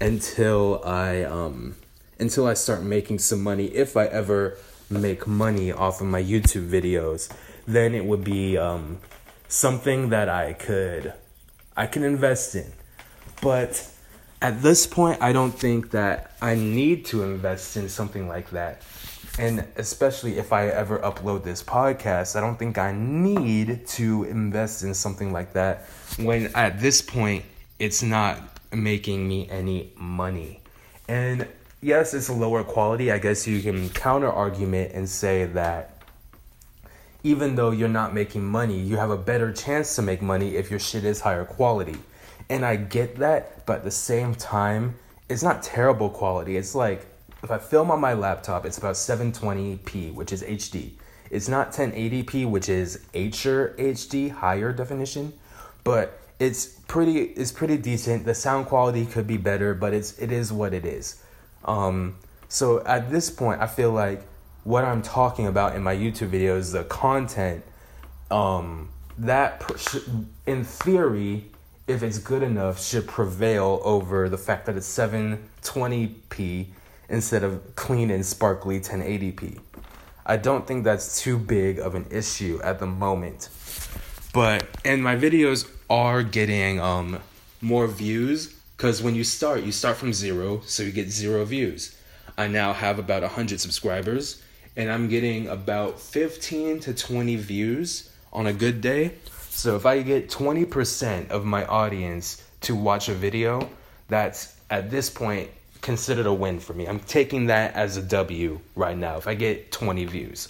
until 0.00 0.82
I 0.84 1.22
um 1.22 1.76
until 2.18 2.46
I 2.46 2.54
start 2.54 2.82
making 2.82 3.20
some 3.20 3.42
money. 3.42 3.66
If 3.66 3.96
I 3.96 4.06
ever 4.06 4.58
make 4.90 5.26
money 5.26 5.72
off 5.72 6.00
of 6.00 6.08
my 6.08 6.22
YouTube 6.22 6.68
videos, 6.68 7.32
then 7.66 7.94
it 7.94 8.04
would 8.04 8.24
be 8.24 8.58
um 8.58 8.98
something 9.48 10.10
that 10.10 10.28
I 10.28 10.52
could 10.52 11.14
I 11.76 11.86
can 11.86 12.02
invest 12.02 12.54
in. 12.54 12.70
But 13.42 13.88
at 14.42 14.62
this 14.62 14.86
point, 14.86 15.22
I 15.22 15.32
don't 15.32 15.52
think 15.52 15.90
that 15.90 16.32
I 16.42 16.54
need 16.54 17.04
to 17.06 17.22
invest 17.22 17.76
in 17.76 17.88
something 17.88 18.28
like 18.28 18.50
that 18.50 18.82
and 19.38 19.64
especially 19.76 20.38
if 20.38 20.52
I 20.52 20.68
ever 20.68 20.98
upload 20.98 21.44
this 21.44 21.62
podcast, 21.62 22.36
I 22.36 22.40
don't 22.40 22.58
think 22.58 22.78
I 22.78 22.92
need 22.92 23.86
to 23.88 24.24
invest 24.24 24.82
in 24.82 24.92
something 24.92 25.32
like 25.32 25.52
that 25.54 25.86
when 26.18 26.54
at 26.54 26.80
this 26.80 27.00
point 27.00 27.44
it's 27.78 28.02
not 28.02 28.38
making 28.72 29.26
me 29.26 29.48
any 29.48 29.92
money. 29.96 30.60
And 31.08 31.46
yes, 31.80 32.12
it's 32.12 32.28
a 32.28 32.34
lower 32.34 32.64
quality. 32.64 33.10
I 33.10 33.18
guess 33.18 33.46
you 33.46 33.62
can 33.62 33.88
counter 33.90 34.30
argument 34.30 34.92
and 34.92 35.08
say 35.08 35.46
that 35.46 35.99
even 37.22 37.54
though 37.54 37.70
you're 37.70 37.88
not 37.88 38.14
making 38.14 38.44
money, 38.44 38.78
you 38.78 38.96
have 38.96 39.10
a 39.10 39.16
better 39.16 39.52
chance 39.52 39.94
to 39.96 40.02
make 40.02 40.22
money 40.22 40.56
if 40.56 40.70
your 40.70 40.80
shit 40.80 41.04
is 41.04 41.20
higher 41.20 41.44
quality. 41.44 41.96
And 42.48 42.64
I 42.64 42.76
get 42.76 43.16
that, 43.16 43.66
but 43.66 43.78
at 43.78 43.84
the 43.84 43.90
same 43.90 44.34
time, 44.34 44.96
it's 45.28 45.42
not 45.42 45.62
terrible 45.62 46.10
quality. 46.10 46.56
It's 46.56 46.74
like 46.74 47.06
if 47.42 47.50
I 47.50 47.58
film 47.58 47.90
on 47.90 48.00
my 48.00 48.14
laptop, 48.14 48.66
it's 48.66 48.78
about 48.78 48.94
720p, 48.94 50.12
which 50.14 50.32
is 50.32 50.42
HD. 50.42 50.92
It's 51.30 51.48
not 51.48 51.72
1080p, 51.72 52.50
which 52.50 52.68
is 52.68 52.96
HR 53.14 53.76
HD, 53.78 54.30
higher 54.30 54.72
definition, 54.72 55.32
but 55.84 56.18
it's 56.40 56.66
pretty 56.66 57.20
it's 57.20 57.52
pretty 57.52 57.76
decent. 57.76 58.24
The 58.24 58.34
sound 58.34 58.66
quality 58.66 59.06
could 59.06 59.26
be 59.26 59.36
better, 59.36 59.74
but 59.74 59.94
it's 59.94 60.18
it 60.18 60.32
is 60.32 60.52
what 60.52 60.74
it 60.74 60.84
is. 60.84 61.22
Um, 61.64 62.16
so 62.48 62.84
at 62.84 63.10
this 63.10 63.30
point, 63.30 63.60
I 63.60 63.68
feel 63.68 63.92
like 63.92 64.22
what 64.64 64.84
I'm 64.84 65.02
talking 65.02 65.46
about 65.46 65.74
in 65.74 65.82
my 65.82 65.94
YouTube 65.94 66.30
videos, 66.30 66.72
the 66.72 66.84
content, 66.84 67.64
um, 68.30 68.90
that 69.18 69.62
in 70.46 70.64
theory, 70.64 71.46
if 71.86 72.02
it's 72.02 72.18
good 72.18 72.42
enough, 72.42 72.82
should 72.82 73.06
prevail 73.06 73.80
over 73.84 74.28
the 74.28 74.38
fact 74.38 74.66
that 74.66 74.76
it's 74.76 74.88
720p 74.88 76.66
instead 77.08 77.42
of 77.42 77.74
clean 77.74 78.10
and 78.10 78.24
sparkly 78.24 78.80
1080p. 78.80 79.58
I 80.24 80.36
don't 80.36 80.66
think 80.66 80.84
that's 80.84 81.20
too 81.20 81.38
big 81.38 81.78
of 81.80 81.94
an 81.94 82.06
issue 82.10 82.60
at 82.62 82.78
the 82.78 82.86
moment. 82.86 83.48
But 84.32 84.64
and 84.84 85.02
my 85.02 85.16
videos 85.16 85.68
are 85.88 86.22
getting 86.22 86.78
um 86.78 87.18
more 87.60 87.88
views 87.88 88.54
cuz 88.76 89.02
when 89.02 89.14
you 89.14 89.24
start, 89.24 89.64
you 89.64 89.72
start 89.72 89.96
from 89.96 90.12
0, 90.12 90.62
so 90.66 90.82
you 90.82 90.92
get 90.92 91.10
0 91.10 91.44
views. 91.44 91.96
I 92.38 92.46
now 92.46 92.72
have 92.72 92.98
about 92.98 93.22
100 93.22 93.60
subscribers 93.60 94.40
and 94.80 94.90
I'm 94.90 95.08
getting 95.08 95.46
about 95.48 96.00
15 96.00 96.80
to 96.80 96.94
20 96.94 97.36
views 97.36 98.10
on 98.32 98.46
a 98.46 98.52
good 98.52 98.80
day. 98.80 99.12
So 99.50 99.76
if 99.76 99.84
I 99.84 100.00
get 100.00 100.30
20% 100.30 101.28
of 101.28 101.44
my 101.44 101.66
audience 101.66 102.42
to 102.62 102.74
watch 102.74 103.10
a 103.10 103.14
video, 103.14 103.68
that's 104.08 104.56
at 104.70 104.90
this 104.90 105.10
point 105.10 105.50
considered 105.82 106.24
a 106.24 106.32
win 106.32 106.60
for 106.60 106.72
me. 106.72 106.86
I'm 106.86 107.00
taking 107.00 107.46
that 107.46 107.74
as 107.74 107.98
a 107.98 108.02
W 108.02 108.58
right 108.74 108.96
now 108.96 109.18
if 109.18 109.26
I 109.26 109.34
get 109.34 109.70
20 109.70 110.06
views. 110.06 110.48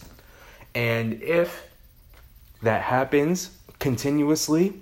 And 0.76 1.20
if 1.22 1.68
that 2.62 2.82
happens 2.82 3.50
continuously 3.80 4.75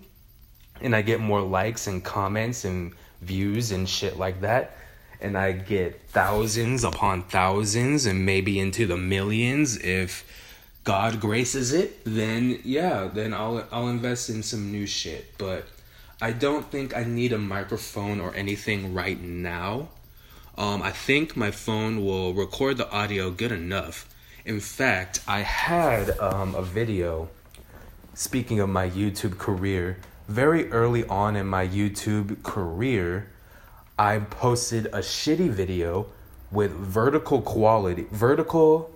and 0.83 0.95
I 0.95 1.01
get 1.01 1.21
more 1.21 1.41
likes 1.41 1.87
and 1.87 2.05
comments 2.05 2.67
and 2.67 2.93
views 3.23 3.73
and 3.73 3.89
shit 3.89 4.19
like 4.19 4.43
that, 4.43 4.77
and 5.21 5.37
I 5.37 5.53
get 5.53 6.01
thousands 6.09 6.85
upon 6.85 7.23
thousands 7.25 8.07
and 8.07 8.25
maybe 8.25 8.59
into 8.59 8.87
the 8.87 8.97
millions 8.97 9.77
if 9.79 10.25
God 10.85 11.21
graces 11.21 11.73
it, 11.73 12.05
then 12.05 12.61
yeah, 12.65 13.09
then 13.13 13.35
I'll 13.35 13.67
I'll 13.71 13.89
invest 13.89 14.31
in 14.31 14.43
some 14.43 14.73
new 14.73 14.87
shit. 14.87 15.37
But 15.39 15.67
I 16.21 16.33
don't 16.33 16.71
think 16.71 16.97
I 16.97 17.05
need 17.05 17.33
a 17.33 17.39
microphone 17.39 18.21
or 18.21 18.35
anything 18.35 18.95
right 18.95 19.21
now 19.21 19.89
um, 20.59 20.83
I 20.83 20.91
think 20.91 21.37
my 21.37 21.53
phone 21.53 22.05
will 22.05 22.35
record 22.35 22.79
the 22.79 22.91
audio 22.91 23.31
good 23.31 23.53
enough. 23.53 24.09
In 24.45 24.59
fact, 24.59 25.21
I 25.29 25.43
had 25.43 26.19
um, 26.19 26.57
a 26.57 26.63
video, 26.63 27.29
speaking 28.15 28.59
of 28.59 28.69
my 28.69 28.91
YouTube 28.91 29.39
career, 29.39 29.99
very 30.27 30.69
early 30.73 31.07
on 31.07 31.37
in 31.37 31.47
my 31.47 31.65
YouTube 31.67 32.43
career, 32.43 33.29
I 33.99 34.19
posted 34.19 34.87
a 34.87 34.99
shitty 34.99 35.51
video 35.51 36.07
with 36.51 36.73
vertical 36.73 37.43
quality, 37.43 38.07
vertical, 38.13 38.91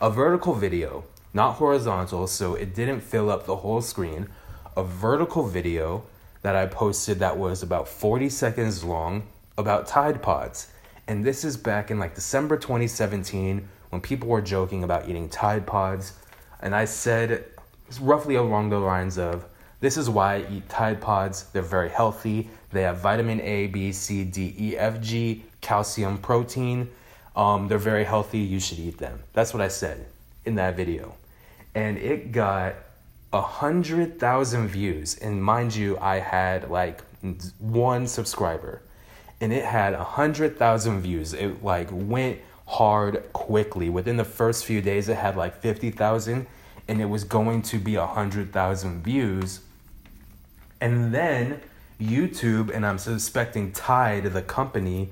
a 0.00 0.10
vertical 0.10 0.54
video, 0.54 1.04
not 1.32 1.52
horizontal, 1.54 2.26
so 2.26 2.54
it 2.54 2.74
didn't 2.74 3.00
fill 3.00 3.30
up 3.30 3.46
the 3.46 3.56
whole 3.56 3.80
screen. 3.80 4.28
A 4.76 4.82
vertical 4.82 5.46
video 5.46 6.04
that 6.42 6.56
I 6.56 6.66
posted 6.66 7.18
that 7.20 7.38
was 7.38 7.62
about 7.62 7.88
40 7.88 8.28
seconds 8.28 8.84
long 8.84 9.28
about 9.56 9.86
Tide 9.86 10.22
Pods 10.22 10.68
and 11.08 11.24
this 11.24 11.42
is 11.42 11.56
back 11.56 11.90
in 11.90 11.98
like 11.98 12.14
December 12.14 12.58
2017 12.58 13.66
when 13.88 14.00
people 14.02 14.28
were 14.28 14.42
joking 14.42 14.84
about 14.84 15.08
eating 15.08 15.26
Tide 15.30 15.66
Pods. 15.66 16.12
And 16.60 16.74
I 16.74 16.84
said 16.84 17.46
roughly 17.98 18.34
along 18.34 18.68
the 18.68 18.78
lines 18.78 19.16
of, 19.16 19.46
this 19.80 19.96
is 19.96 20.10
why 20.10 20.34
I 20.34 20.46
eat 20.50 20.68
Tide 20.68 21.00
Pods. 21.00 21.44
They're 21.44 21.62
very 21.62 21.88
healthy. 21.88 22.50
They 22.70 22.82
have 22.82 22.98
vitamin 22.98 23.40
A, 23.40 23.68
B, 23.68 23.92
C, 23.92 24.24
D, 24.24 24.54
E, 24.58 24.76
F, 24.76 25.00
G, 25.00 25.44
calcium, 25.60 26.18
protein. 26.18 26.90
Um, 27.34 27.68
they're 27.68 27.78
very 27.78 28.04
healthy. 28.04 28.38
You 28.38 28.60
should 28.60 28.78
eat 28.78 28.98
them. 28.98 29.20
That's 29.32 29.54
what 29.54 29.62
I 29.62 29.68
said 29.68 30.06
in 30.44 30.56
that 30.56 30.76
video. 30.76 31.14
And 31.74 31.96
it 31.98 32.32
got 32.32 32.74
a 33.32 33.40
hundred 33.40 34.18
thousand 34.18 34.68
views. 34.68 35.16
And 35.18 35.42
mind 35.42 35.74
you, 35.74 35.98
I 35.98 36.16
had 36.16 36.70
like 36.70 37.02
one 37.58 38.06
subscriber 38.06 38.82
and 39.40 39.52
it 39.52 39.64
had 39.64 39.94
a 39.94 40.04
hundred 40.04 40.58
thousand 40.58 41.00
views. 41.00 41.32
It 41.32 41.62
like 41.62 41.88
went 41.90 42.38
hard 42.66 43.32
quickly. 43.32 43.88
Within 43.88 44.16
the 44.16 44.24
first 44.24 44.64
few 44.64 44.80
days, 44.80 45.08
it 45.08 45.16
had 45.16 45.36
like 45.36 45.60
fifty 45.60 45.90
thousand, 45.90 46.46
and 46.88 47.00
it 47.00 47.06
was 47.06 47.24
going 47.24 47.62
to 47.62 47.78
be 47.78 47.94
a 47.94 48.06
hundred 48.06 48.52
thousand 48.52 49.02
views. 49.02 49.60
And 50.80 51.12
then 51.14 51.60
YouTube 52.00 52.70
and 52.74 52.86
I'm 52.86 52.98
suspecting 52.98 53.72
Tide, 53.72 54.24
the 54.24 54.42
company, 54.42 55.10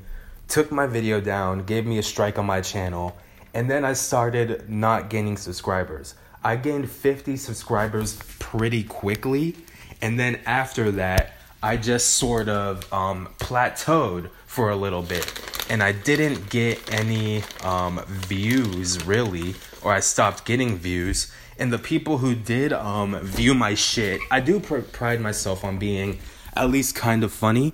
took 0.48 0.70
my 0.70 0.86
video 0.86 1.20
down, 1.20 1.64
gave 1.64 1.86
me 1.86 1.98
a 1.98 2.02
strike 2.02 2.38
on 2.38 2.46
my 2.46 2.60
channel, 2.60 3.16
and 3.54 3.70
then 3.70 3.84
I 3.84 3.94
started 3.94 4.68
not 4.68 5.10
gaining 5.10 5.36
subscribers. 5.36 6.14
I 6.44 6.56
gained 6.56 6.88
50 6.90 7.36
subscribers 7.36 8.18
pretty 8.38 8.84
quickly, 8.84 9.56
and 10.00 10.18
then 10.18 10.40
after 10.46 10.92
that, 10.92 11.32
I 11.62 11.76
just 11.76 12.14
sort 12.14 12.48
of 12.48 12.92
um, 12.92 13.28
plateaued 13.38 14.30
for 14.46 14.70
a 14.70 14.76
little 14.76 15.02
bit, 15.02 15.66
and 15.68 15.82
I 15.82 15.90
didn't 15.92 16.48
get 16.50 16.92
any 16.92 17.42
um, 17.64 18.00
views 18.06 19.04
really, 19.04 19.56
or 19.82 19.92
I 19.92 20.00
stopped 20.00 20.44
getting 20.44 20.76
views. 20.76 21.32
And 21.58 21.72
the 21.72 21.78
people 21.78 22.18
who 22.18 22.34
did 22.34 22.72
um, 22.72 23.18
view 23.20 23.54
my 23.54 23.74
shit, 23.74 24.20
I 24.30 24.40
do 24.40 24.60
pr- 24.60 24.80
pride 24.80 25.20
myself 25.20 25.64
on 25.64 25.78
being 25.78 26.18
at 26.56 26.70
least 26.70 26.94
kind 26.94 27.22
of 27.22 27.32
funny 27.32 27.72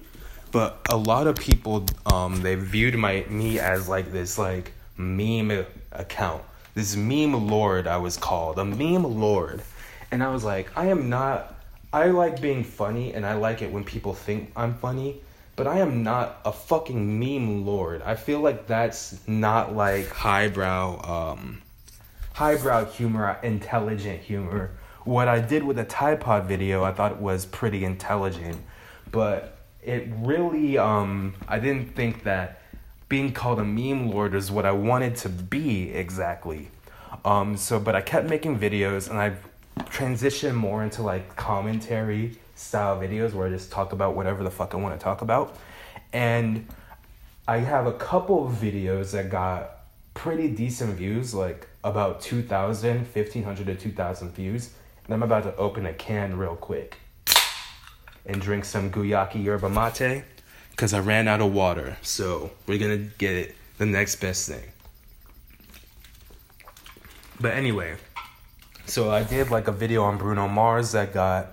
but 0.53 0.79
a 0.91 0.97
lot 0.97 1.27
of 1.27 1.37
people 1.37 1.87
um 2.07 2.43
they 2.43 2.55
viewed 2.55 2.95
my 2.95 3.25
me 3.29 3.59
as 3.59 3.89
like 3.89 4.13
this 4.13 4.39
like 4.39 4.73
meme 4.97 5.65
account. 5.91 6.43
This 6.75 6.95
meme 6.95 7.49
lord 7.49 7.87
i 7.87 7.97
was 7.97 8.17
called 8.17 8.59
a 8.59 8.65
meme 8.65 9.05
lord. 9.05 9.63
And 10.13 10.23
i 10.23 10.29
was 10.29 10.45
like 10.45 10.71
i 10.77 10.87
am 10.87 11.09
not 11.09 11.55
i 11.93 12.07
like 12.07 12.41
being 12.41 12.63
funny 12.63 13.15
and 13.15 13.27
i 13.27 13.35
like 13.35 13.63
it 13.63 13.73
when 13.73 13.83
people 13.83 14.15
think 14.15 14.53
i'm 14.55 14.75
funny 14.75 15.21
but 15.57 15.67
i 15.67 15.79
am 15.79 16.03
not 16.03 16.41
a 16.45 16.53
fucking 16.53 17.19
meme 17.19 17.67
lord. 17.67 18.03
I 18.03 18.15
feel 18.15 18.41
like 18.41 18.67
that's 18.67 19.27
not 19.27 19.75
like 19.75 20.09
highbrow 20.09 21.35
um 21.37 21.63
highbrow 22.35 22.85
humor 22.87 23.39
intelligent 23.43 24.21
humor. 24.21 24.71
What 25.05 25.29
i 25.29 25.41
did 25.41 25.65
with 25.65 25.77
the 25.77 25.85
Tide 25.85 26.21
Pod 26.21 26.45
video 26.45 26.85
i 26.85 26.93
thought 26.93 27.21
was 27.21 27.47
pretty 27.47 27.85
intelligent 27.85 28.59
but 29.13 29.59
it 29.83 30.09
really 30.17 30.79
um 30.79 31.35
I 31.47 31.59
didn't 31.59 31.95
think 31.95 32.25
that 32.25 32.61
being 33.09 33.33
called 33.33 33.61
a 33.61 33.65
meme 33.65 34.11
lord 34.11 34.35
is 34.35 34.51
what 34.51 34.65
I 34.65 34.73
wanted 34.73 35.17
to 35.17 35.29
be 35.29 35.91
exactly. 35.91 36.71
Um 37.25 37.57
so 37.57 37.79
but 37.79 37.95
I 37.95 38.01
kept 38.01 38.29
making 38.29 38.59
videos 38.59 39.09
and 39.09 39.19
I've 39.19 39.39
transitioned 39.79 40.55
more 40.55 40.83
into 40.83 41.03
like 41.03 41.37
commentary 41.37 42.39
style 42.55 42.99
videos 42.99 43.33
where 43.33 43.47
I 43.47 43.51
just 43.51 43.71
talk 43.71 43.93
about 43.93 44.15
whatever 44.17 44.43
the 44.43 44.51
fuck 44.51 44.75
I 44.75 44.79
want 44.79 44.99
to 44.99 45.03
talk 45.03 45.23
about. 45.23 45.57
And 46.13 46.67
I 47.49 47.59
have 47.59 47.87
a 47.87 47.93
couple 47.93 48.47
of 48.47 48.55
videos 48.55 49.13
that 49.13 49.31
got 49.31 49.81
pretty 50.15 50.49
decent 50.49 50.95
views, 50.95 51.35
like 51.35 51.67
about 51.83 52.21
2,000, 52.21 52.99
1,500 52.99 53.67
to 53.67 53.75
2,000 53.75 54.35
views. 54.35 54.71
And 55.05 55.15
I'm 55.15 55.23
about 55.23 55.43
to 55.45 55.57
open 55.57 55.87
a 55.87 55.93
can 55.93 56.39
real 56.39 56.55
quick 56.55 56.99
and 58.27 58.41
drink 58.41 58.65
some 58.65 58.91
Guayaki 58.91 59.43
yerba 59.43 59.69
mate 59.69 60.25
because 60.71 60.95
I 60.95 61.01
ran 61.01 61.29
out 61.29 61.41
of 61.41 61.53
water. 61.53 61.97
So 62.03 62.51
we're 62.67 62.79
gonna 62.79 63.09
get 63.19 63.35
it 63.35 63.57
the 63.79 63.87
next 63.87 64.17
best 64.17 64.49
thing. 64.49 64.65
But 67.41 67.55
anyway, 67.55 67.97
so 68.87 69.11
I 69.11 69.23
did 69.25 69.51
like 69.51 69.69
a 69.69 69.73
video 69.73 70.05
on 70.05 70.19
Bruno 70.19 70.49
Mars 70.49 70.93
that 70.93 71.13
got 71.13 71.49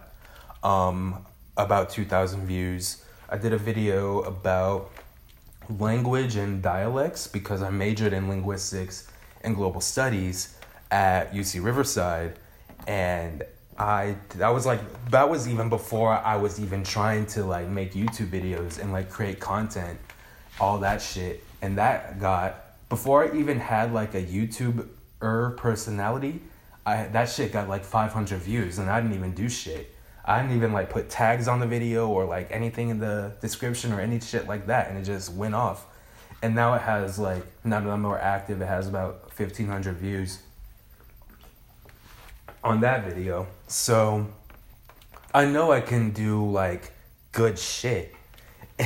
um, 0.64 1.26
about 1.58 1.90
2,000 1.90 2.46
views. 2.46 3.04
I 3.30 3.38
did 3.38 3.54
a 3.54 3.58
video 3.58 4.22
about 4.22 4.92
language 5.78 6.36
and 6.36 6.62
dialects 6.62 7.28
because 7.28 7.62
I 7.62 7.70
majored 7.70 8.14
in 8.14 8.30
linguistics 8.30 9.08
and 9.42 9.56
global 9.56 9.82
studies 9.82 10.58
at 10.92 11.34
UC 11.34 11.64
Riverside. 11.64 12.38
And 12.88 13.44
I 13.80 14.18
that 14.36 14.50
was 14.50 14.66
like 14.66 14.82
that 15.12 15.30
was 15.30 15.48
even 15.48 15.70
before 15.70 16.12
I 16.12 16.36
was 16.36 16.60
even 16.60 16.84
trying 16.84 17.26
to 17.28 17.46
like 17.46 17.70
make 17.70 17.94
YouTube 17.94 18.30
videos 18.30 18.80
and 18.80 18.92
like 18.92 19.10
create 19.10 19.40
content, 19.40 19.98
all 20.60 20.80
that 20.80 21.02
shit. 21.02 21.44
And 21.62 21.78
that 21.78 22.20
got 22.20 22.90
before 22.90 23.24
I 23.24 23.38
even 23.38 23.60
had 23.60 23.94
like 23.94 24.16
a 24.16 24.22
YouTuber 24.22 25.58
personality, 25.58 26.42
I 26.86 27.06
that 27.06 27.30
shit 27.30 27.54
got 27.54 27.70
like 27.70 27.86
500 27.86 28.40
views 28.40 28.80
and 28.80 28.90
I 28.90 29.00
didn't 29.00 29.16
even 29.16 29.34
do 29.34 29.48
shit. 29.48 29.96
I 30.26 30.42
didn't 30.42 30.58
even 30.58 30.74
like 30.74 30.90
put 30.90 31.10
tags 31.10 31.48
on 31.48 31.62
the 31.62 31.68
video 31.68 32.10
or 32.10 32.26
like 32.26 32.52
anything 32.52 32.90
in 32.90 33.00
the 33.00 33.32
description 33.40 33.94
or 33.94 34.02
any 34.02 34.20
shit 34.20 34.46
like 34.48 34.68
that 34.68 34.90
and 34.90 34.98
it 34.98 35.04
just 35.04 35.34
went 35.34 35.56
off. 35.56 35.86
And 36.42 36.54
now 36.54 36.74
it 36.74 36.82
has 36.82 37.18
like 37.18 37.46
now 37.64 37.80
that 37.80 37.90
I'm 37.90 38.02
more 38.02 38.20
active, 38.20 38.62
it 38.62 38.68
has 38.68 38.90
about 38.90 39.32
1500 39.38 39.96
views 39.96 40.40
on 42.64 42.82
that 42.82 43.06
video. 43.06 43.48
So 43.68 44.28
I 45.34 45.46
know 45.46 45.72
I 45.72 45.82
can 45.82 46.12
do 46.12 46.50
like 46.50 46.92
good 47.32 47.58
shit. 47.60 48.16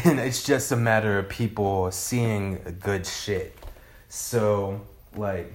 And 0.06 0.20
it's 0.20 0.44
just 0.44 0.72
a 0.72 0.76
matter 0.76 1.20
of 1.20 1.30
people 1.30 1.92
seeing 1.92 2.80
good 2.80 3.06
shit. 3.06 3.56
So, 4.10 4.82
like, 5.16 5.54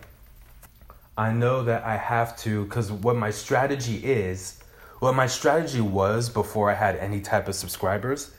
I 1.16 1.32
know 1.32 1.64
that 1.64 1.82
I 1.82 1.96
have 1.96 2.36
to, 2.38 2.64
because 2.64 2.92
what 2.92 3.16
my 3.16 3.32
strategy 3.32 3.96
is, 3.96 4.60
what 5.00 5.16
my 5.16 5.26
strategy 5.26 5.80
was 5.80 6.28
before 6.28 6.70
I 6.70 6.74
had 6.74 6.94
any 6.94 7.20
type 7.20 7.48
of 7.48 7.56
subscribers, 7.56 8.30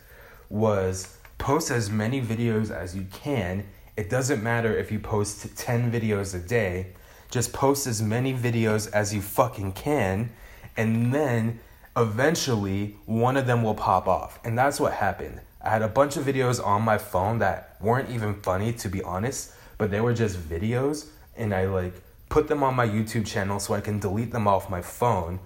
was 0.50 1.18
post 1.38 1.70
as 1.70 1.89
many 1.89 2.22
videos 2.22 2.72
as 2.72 2.96
you 2.96 3.06
can. 3.12 3.65
It 3.98 4.10
doesn't 4.10 4.42
matter 4.42 4.74
if 4.74 4.94
you 4.94 5.00
post 5.00 5.58
10 5.58 5.92
videos 5.92 6.34
a 6.34 6.39
day, 6.39 6.94
just 7.30 7.54
post 7.54 7.88
as 7.88 8.02
many 8.02 8.34
videos 8.34 8.92
as 8.92 9.13
you 9.13 9.22
fucking 9.22 9.74
can, 9.74 10.32
and 10.78 11.13
then 11.13 11.60
eventually 11.96 12.96
one 13.06 13.38
of 13.38 13.46
them 13.46 13.63
will 13.63 13.76
pop 13.76 14.08
off. 14.08 14.39
And 14.44 14.58
that's 14.58 14.80
what 14.80 14.94
happened. 14.94 15.42
I 15.62 15.70
had 15.70 15.82
a 15.82 15.88
bunch 15.88 16.18
of 16.18 16.24
videos 16.24 16.65
on 16.65 16.82
my 16.82 16.98
phone 16.98 17.39
that 17.39 17.76
weren't 17.82 18.10
even 18.10 18.42
funny, 18.42 18.74
to 18.74 18.89
be 18.89 19.04
honest, 19.04 19.54
but 19.78 19.92
they 19.92 20.02
were 20.02 20.13
just 20.13 20.38
videos, 20.38 21.08
and 21.36 21.54
I 21.54 21.65
like 21.65 21.94
put 22.30 22.48
them 22.48 22.63
on 22.63 22.76
my 22.76 22.88
YouTube 22.88 23.26
channel 23.26 23.60
so 23.60 23.74
I 23.74 23.82
can 23.82 24.00
delete 24.00 24.32
them 24.32 24.48
off 24.48 24.70
my 24.70 24.82
phone. 24.82 25.39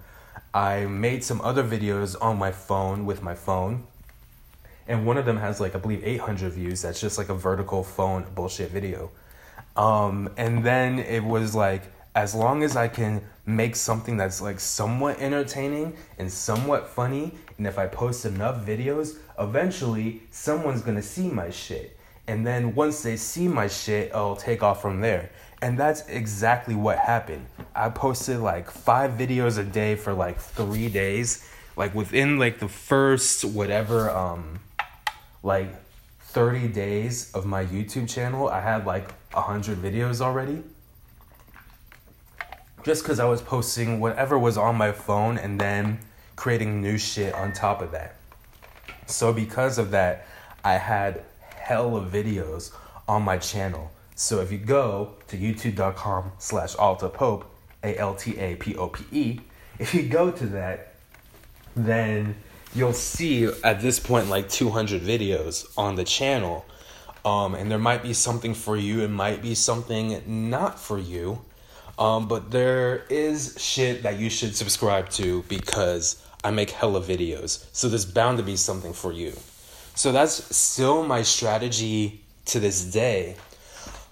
I 0.52 0.86
made 0.86 1.24
some 1.24 1.40
other 1.40 1.64
videos 1.64 2.14
on 2.20 2.38
my 2.38 2.52
phone 2.52 3.06
with 3.06 3.22
my 3.22 3.34
phone. 3.34 3.86
And 4.86 5.06
one 5.06 5.16
of 5.16 5.24
them 5.24 5.38
has 5.38 5.60
like 5.60 5.74
I 5.74 5.78
believe 5.78 6.04
800 6.04 6.52
views. 6.52 6.82
That's 6.82 7.00
just 7.00 7.18
like 7.18 7.30
a 7.30 7.34
vertical 7.34 7.82
phone 7.82 8.26
bullshit 8.34 8.70
video. 8.70 9.10
Um, 9.76 10.30
and 10.36 10.64
then 10.64 10.98
it 10.98 11.22
was 11.22 11.54
like, 11.54 11.82
as 12.14 12.34
long 12.34 12.62
as 12.62 12.76
I 12.76 12.88
can 12.88 13.22
make 13.46 13.74
something 13.76 14.16
that's 14.16 14.40
like 14.40 14.60
somewhat 14.60 15.20
entertaining 15.20 15.96
and 16.18 16.30
somewhat 16.30 16.88
funny, 16.88 17.34
and 17.58 17.66
if 17.66 17.78
I 17.78 17.86
post 17.86 18.24
enough 18.24 18.64
videos, 18.64 19.18
eventually 19.38 20.22
someone's 20.30 20.82
gonna 20.82 21.02
see 21.02 21.28
my 21.28 21.50
shit. 21.50 21.98
And 22.26 22.46
then 22.46 22.74
once 22.74 23.02
they 23.02 23.16
see 23.16 23.48
my 23.48 23.68
shit, 23.68 24.10
I'll 24.14 24.36
take 24.36 24.62
off 24.62 24.80
from 24.80 25.00
there. 25.00 25.30
And 25.60 25.78
that's 25.78 26.06
exactly 26.08 26.74
what 26.74 26.98
happened. 26.98 27.46
I 27.74 27.90
posted 27.90 28.38
like 28.38 28.70
five 28.70 29.12
videos 29.12 29.58
a 29.58 29.64
day 29.64 29.96
for 29.96 30.14
like 30.14 30.38
three 30.38 30.88
days. 30.88 31.48
Like 31.76 31.94
within 31.94 32.38
like 32.38 32.60
the 32.60 32.68
first 32.68 33.44
whatever 33.44 34.10
um 34.10 34.60
like 35.42 35.74
30 36.34 36.66
days 36.66 37.30
of 37.32 37.46
my 37.46 37.64
YouTube 37.64 38.12
channel, 38.12 38.48
I 38.48 38.60
had 38.60 38.84
like 38.84 39.12
100 39.34 39.78
videos 39.78 40.20
already. 40.20 40.64
Just 42.82 43.04
because 43.04 43.20
I 43.20 43.24
was 43.26 43.40
posting 43.40 44.00
whatever 44.00 44.36
was 44.36 44.58
on 44.58 44.74
my 44.74 44.90
phone 44.90 45.38
and 45.38 45.60
then 45.60 46.00
creating 46.34 46.82
new 46.82 46.98
shit 46.98 47.32
on 47.34 47.52
top 47.52 47.80
of 47.80 47.92
that. 47.92 48.16
So, 49.06 49.32
because 49.32 49.78
of 49.78 49.92
that, 49.92 50.26
I 50.64 50.74
had 50.74 51.22
hell 51.54 51.96
of 51.96 52.10
videos 52.10 52.72
on 53.06 53.22
my 53.22 53.38
channel. 53.38 53.92
So, 54.16 54.40
if 54.40 54.50
you 54.50 54.58
go 54.58 55.14
to 55.28 55.36
youtube.com 55.36 56.32
slash 56.38 56.74
altapope, 56.74 57.44
A 57.84 57.96
L 57.96 58.16
T 58.16 58.36
A 58.38 58.56
P 58.56 58.74
O 58.74 58.88
P 58.88 59.04
E, 59.12 59.40
if 59.78 59.94
you 59.94 60.02
go 60.02 60.32
to 60.32 60.46
that, 60.46 60.94
then 61.76 62.34
you'll 62.74 62.92
see 62.92 63.44
at 63.62 63.80
this 63.80 64.00
point 64.00 64.28
like 64.28 64.48
200 64.48 65.02
videos 65.02 65.66
on 65.78 65.94
the 65.94 66.04
channel. 66.04 66.64
Um, 67.24 67.54
and 67.54 67.70
there 67.70 67.78
might 67.78 68.02
be 68.02 68.12
something 68.12 68.52
for 68.52 68.76
you, 68.76 69.00
it 69.02 69.08
might 69.08 69.40
be 69.40 69.54
something 69.54 70.50
not 70.50 70.78
for 70.78 70.98
you. 70.98 71.40
Um, 71.98 72.26
but 72.26 72.50
there 72.50 73.04
is 73.08 73.56
shit 73.58 74.02
that 74.02 74.18
you 74.18 74.28
should 74.28 74.56
subscribe 74.56 75.08
to 75.10 75.42
because 75.44 76.22
I 76.42 76.50
make 76.50 76.70
hella 76.70 77.00
videos. 77.00 77.64
So 77.72 77.88
there's 77.88 78.04
bound 78.04 78.38
to 78.38 78.44
be 78.44 78.56
something 78.56 78.92
for 78.92 79.12
you. 79.12 79.32
So 79.94 80.10
that's 80.10 80.54
still 80.54 81.04
my 81.04 81.22
strategy 81.22 82.20
to 82.46 82.60
this 82.60 82.84
day. 82.84 83.36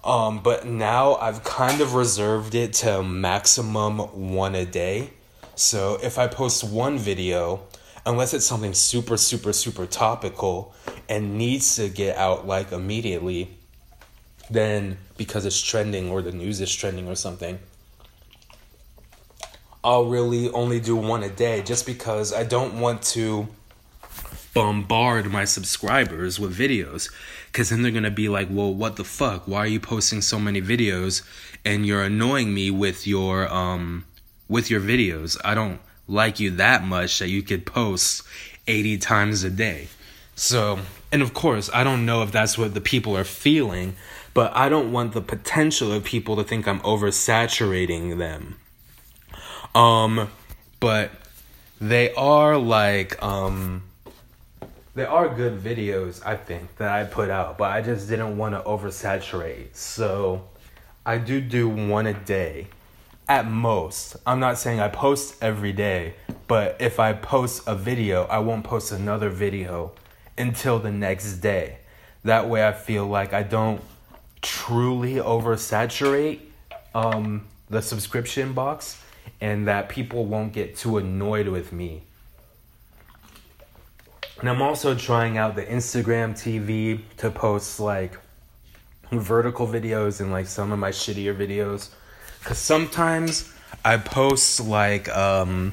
Um, 0.05 0.41
but 0.43 0.65
now 0.65 1.17
I've 1.17 1.45
kind 1.45 1.81
of 1.81 1.95
reserved 1.95 2.55
it 2.55 2.73
to 2.75 3.03
maximum 3.03 3.99
one 4.35 4.55
a 4.55 4.65
day. 4.65 5.11
So 5.55 5.99
if 6.03 6.19
I 6.19 6.29
post 6.29 6.65
one 6.65 6.99
video, 6.99 7.63
unless 8.05 8.35
it's 8.35 8.45
something 8.45 8.75
super, 8.75 9.17
super, 9.17 9.53
super 9.53 9.87
topical 9.87 10.75
and 11.09 11.39
needs 11.39 11.77
to 11.77 11.89
get 11.89 12.17
out 12.17 12.47
like 12.47 12.73
immediately, 12.73 13.57
then 14.51 14.99
because 15.17 15.47
it's 15.47 15.61
trending 15.61 16.11
or 16.11 16.23
the 16.23 16.33
news 16.33 16.61
is 16.61 16.75
trending 16.75 17.09
or 17.09 17.15
something, 17.15 17.59
I'll 19.85 20.07
really 20.07 20.51
only 20.51 20.81
do 20.81 20.95
one 20.97 21.23
a 21.23 21.29
day 21.29 21.63
just 21.63 21.87
because 21.87 22.33
I 22.33 22.45
don't 22.45 22.81
want 22.81 23.03
to 23.03 23.49
bombard 24.55 25.31
my 25.31 25.45
subscribers 25.45 26.39
with 26.39 26.57
videos. 26.57 27.11
Because 27.47 27.71
then 27.71 27.83
they're 27.83 27.93
gonna 27.93 28.11
be 28.11 28.29
like 28.29 28.49
well 28.51 28.73
what 28.73 28.97
the 28.97 29.05
fuck? 29.05 29.49
Why 29.49 29.59
are 29.59 29.67
you 29.67 29.81
posting 29.81 30.23
so 30.23 30.39
many 30.39 30.63
videos 30.63 31.23
and 31.65 31.85
you're 31.85 32.03
annoying 32.03 32.55
me 32.55 32.71
with 32.71 33.07
your 33.07 33.53
um 33.53 34.05
with 34.49 34.71
your 34.71 34.81
videos? 34.81 35.37
I 35.45 35.55
don't 35.55 35.81
like 36.09 36.41
you 36.41 36.51
that 36.53 36.85
much 36.85 37.19
that 37.19 37.29
you 37.29 37.43
could 37.43 37.67
post 37.67 38.23
80 38.67 38.99
times 38.99 39.45
a 39.45 39.51
day. 39.51 39.89
So 40.35 40.79
and 41.13 41.21
of 41.21 41.35
course 41.35 41.71
i 41.73 41.85
don't 41.85 42.05
know 42.05 42.23
if 42.23 42.33
that's 42.33 42.57
what 42.57 42.75
the 42.75 42.81
people 42.81 43.17
are 43.17 43.25
feeling 43.25 43.95
but 44.35 44.51
i 44.57 44.69
don't 44.69 44.91
want 44.91 45.13
the 45.13 45.21
potential 45.21 45.93
of 45.93 46.03
people 46.03 46.35
to 46.37 46.43
think 46.43 46.67
i'm 46.67 46.81
oversaturating 46.81 48.19
them. 48.19 48.57
Um 49.75 50.31
but 50.81 51.11
they 51.81 52.13
are 52.15 52.57
like 52.57 53.23
um 53.23 53.83
there 54.95 55.09
are 55.09 55.29
good 55.29 55.59
videos 55.59 56.25
I 56.25 56.37
think 56.37 56.77
that 56.77 56.93
I 56.93 57.05
put 57.05 57.31
out, 57.31 57.57
but 57.57 57.71
I 57.71 57.81
just 57.81 58.11
didn't 58.11 58.37
want 58.37 58.55
to 58.55 58.61
oversaturate. 58.61 59.75
So 59.75 60.47
I 61.07 61.17
do 61.17 61.41
do 61.41 61.67
one 61.67 62.07
a 62.07 62.13
day 62.13 62.67
at 63.29 63.47
most. 63.47 64.17
I'm 64.27 64.41
not 64.41 64.59
saying 64.59 64.81
I 64.81 64.89
post 64.89 65.43
every 65.43 65.73
day, 65.73 66.15
but 66.47 66.77
if 66.81 67.01
I 67.01 67.13
post 67.13 67.63
a 67.67 67.75
video, 67.75 68.25
I 68.25 68.39
won't 68.39 68.65
post 68.65 68.93
another 68.93 69.29
video 69.29 69.93
until 70.37 70.79
the 70.79 70.91
next 70.91 71.39
day. 71.39 71.79
That 72.25 72.49
way 72.49 72.67
I 72.67 72.73
feel 72.73 73.07
like 73.07 73.33
I 73.33 73.43
don't 73.43 73.81
truly 74.41 75.15
oversaturate 75.15 76.41
um, 76.95 77.47
the 77.71 77.81
subscription 77.83 78.53
box 78.53 79.03
and 79.41 79.67
that 79.69 79.89
people 79.89 80.25
won't 80.27 80.53
get 80.53 80.77
too 80.77 80.99
annoyed 80.99 81.49
with 81.49 81.73
me 81.73 82.03
and 84.43 84.51
I'm 84.51 84.61
also 84.61 84.97
trying 84.97 85.39
out 85.39 85.55
the 85.55 85.65
Instagram 85.65 86.33
TV 86.33 87.01
to 87.19 87.31
post 87.31 87.79
like 87.79 88.19
vertical 89.13 89.69
videos 89.69 90.21
and 90.21 90.33
like 90.33 90.47
some 90.47 90.73
of 90.73 90.81
my 90.81 90.91
shittier 90.91 91.33
videos. 91.37 91.91
Cause 92.45 92.59
sometimes 92.59 93.53
I 93.85 93.99
post 93.99 94.61
like 94.61 95.09
um 95.17 95.73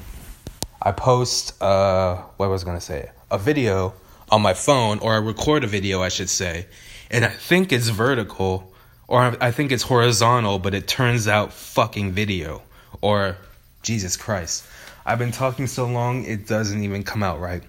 I 0.80 0.92
post 0.92 1.60
uh 1.60 2.16
what 2.36 2.48
was 2.48 2.62
I 2.62 2.66
gonna 2.66 2.80
say? 2.80 3.10
A 3.30 3.38
video 3.38 3.92
on 4.30 4.40
my 4.40 4.54
phone 4.54 5.00
or 5.00 5.14
I 5.14 5.16
record 5.16 5.64
a 5.64 5.66
video 5.66 6.00
I 6.00 6.08
should 6.08 6.30
say. 6.30 6.66
And 7.10 7.24
I 7.24 7.30
think 7.30 7.72
it's 7.72 7.88
vertical 7.88 8.72
or 9.08 9.36
I 9.40 9.50
think 9.50 9.72
it's 9.72 9.82
horizontal, 9.82 10.60
but 10.60 10.72
it 10.72 10.86
turns 10.86 11.26
out 11.26 11.52
fucking 11.52 12.12
video. 12.12 12.62
Or 13.00 13.36
Jesus 13.82 14.16
Christ. 14.16 14.64
I've 15.04 15.18
been 15.18 15.32
talking 15.32 15.66
so 15.66 15.86
long 15.86 16.24
it 16.24 16.46
doesn't 16.46 16.84
even 16.84 17.02
come 17.02 17.24
out 17.24 17.40
right. 17.40 17.64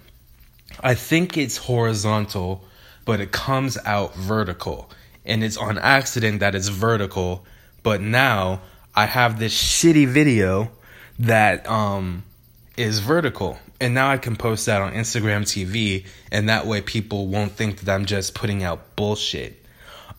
I 0.80 0.94
think 0.94 1.36
it's 1.36 1.56
horizontal, 1.56 2.64
but 3.04 3.18
it 3.18 3.32
comes 3.32 3.76
out 3.84 4.14
vertical. 4.14 4.90
And 5.24 5.42
it's 5.42 5.56
on 5.56 5.78
accident 5.78 6.38
that 6.40 6.54
it's 6.54 6.68
vertical. 6.68 7.44
But 7.82 8.00
now 8.00 8.60
I 8.94 9.06
have 9.06 9.38
this 9.38 9.54
shitty 9.54 10.06
video 10.06 10.70
that 11.18 11.68
um, 11.68 12.24
is 12.76 12.98
vertical. 12.98 13.58
And 13.80 13.94
now 13.94 14.10
I 14.10 14.18
can 14.18 14.36
post 14.36 14.66
that 14.66 14.80
on 14.80 14.92
Instagram 14.92 15.42
TV, 15.42 16.06
and 16.30 16.48
that 16.48 16.66
way 16.66 16.82
people 16.82 17.26
won't 17.26 17.52
think 17.52 17.80
that 17.80 17.92
I'm 17.92 18.04
just 18.04 18.34
putting 18.34 18.62
out 18.62 18.94
bullshit. 18.94 19.64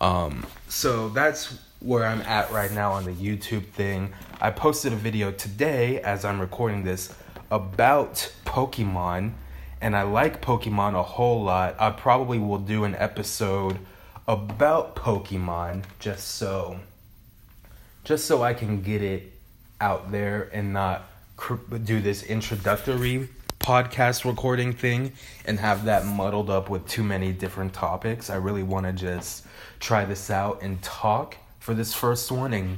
Um, 0.00 0.46
so 0.68 1.08
that's 1.08 1.58
where 1.80 2.04
I'm 2.04 2.20
at 2.22 2.50
right 2.50 2.72
now 2.72 2.92
on 2.92 3.04
the 3.04 3.12
YouTube 3.12 3.66
thing. 3.68 4.12
I 4.40 4.50
posted 4.50 4.92
a 4.92 4.96
video 4.96 5.30
today 5.30 6.00
as 6.00 6.24
I'm 6.24 6.40
recording 6.40 6.84
this 6.84 7.14
about 7.50 8.32
Pokemon 8.44 9.32
and 9.80 9.94
I 9.94 10.02
like 10.02 10.40
Pokemon 10.40 10.94
a 10.94 11.02
whole 11.02 11.42
lot. 11.44 11.76
I 11.78 11.90
probably 11.90 12.38
will 12.38 12.58
do 12.58 12.84
an 12.84 12.94
episode 12.96 13.78
about 14.26 14.96
Pokemon 14.96 15.84
just 15.98 16.26
so 16.36 16.80
just 18.04 18.26
so 18.26 18.42
I 18.42 18.54
can 18.54 18.82
get 18.82 19.02
it 19.02 19.32
out 19.80 20.12
there 20.12 20.50
and 20.52 20.72
not 20.72 21.04
cr- 21.36 21.54
do 21.82 22.00
this 22.00 22.22
introductory 22.22 23.28
podcast 23.58 24.26
recording 24.26 24.74
thing 24.74 25.12
and 25.46 25.58
have 25.58 25.86
that 25.86 26.04
muddled 26.04 26.50
up 26.50 26.68
with 26.68 26.86
too 26.86 27.02
many 27.02 27.32
different 27.32 27.72
topics. 27.72 28.28
I 28.28 28.36
really 28.36 28.62
want 28.62 28.86
to 28.86 28.92
just 28.92 29.46
try 29.80 30.04
this 30.04 30.30
out 30.30 30.62
and 30.62 30.80
talk 30.82 31.36
for 31.60 31.72
this 31.72 31.94
first 31.94 32.30
one 32.30 32.52
and 32.52 32.76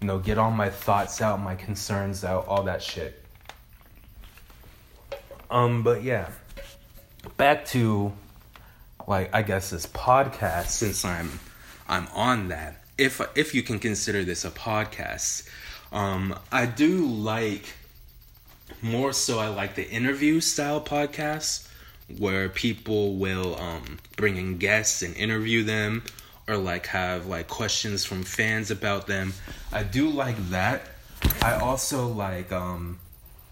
you 0.00 0.08
know 0.08 0.18
get 0.18 0.38
all 0.38 0.50
my 0.50 0.70
thoughts 0.70 1.22
out, 1.22 1.40
my 1.40 1.54
concerns 1.54 2.24
out, 2.24 2.48
all 2.48 2.64
that 2.64 2.82
shit. 2.82 3.22
Um 5.50 5.84
but 5.84 6.02
yeah 6.02 6.30
back 7.36 7.64
to 7.66 8.12
like 9.06 9.32
I 9.34 9.42
guess 9.42 9.70
this 9.70 9.86
podcast 9.86 10.66
since 10.66 11.04
I'm 11.04 11.38
I'm 11.88 12.08
on 12.08 12.48
that. 12.48 12.83
If 12.96 13.20
if 13.36 13.54
you 13.54 13.62
can 13.62 13.78
consider 13.78 14.24
this 14.24 14.44
a 14.44 14.50
podcast, 14.50 15.48
um, 15.92 16.38
I 16.52 16.66
do 16.66 17.04
like 17.06 17.74
more 18.82 19.12
so. 19.12 19.38
I 19.38 19.48
like 19.48 19.74
the 19.74 19.88
interview 19.88 20.40
style 20.40 20.80
podcasts 20.80 21.68
where 22.18 22.48
people 22.48 23.14
will 23.14 23.56
um, 23.56 23.98
bring 24.16 24.36
in 24.36 24.58
guests 24.58 25.02
and 25.02 25.16
interview 25.16 25.64
them, 25.64 26.02
or 26.46 26.56
like 26.56 26.86
have 26.86 27.26
like 27.26 27.48
questions 27.48 28.04
from 28.04 28.22
fans 28.22 28.70
about 28.70 29.06
them. 29.06 29.32
I 29.72 29.82
do 29.82 30.08
like 30.08 30.36
that. 30.50 30.82
I 31.42 31.54
also 31.54 32.06
like 32.06 32.52
um, 32.52 32.98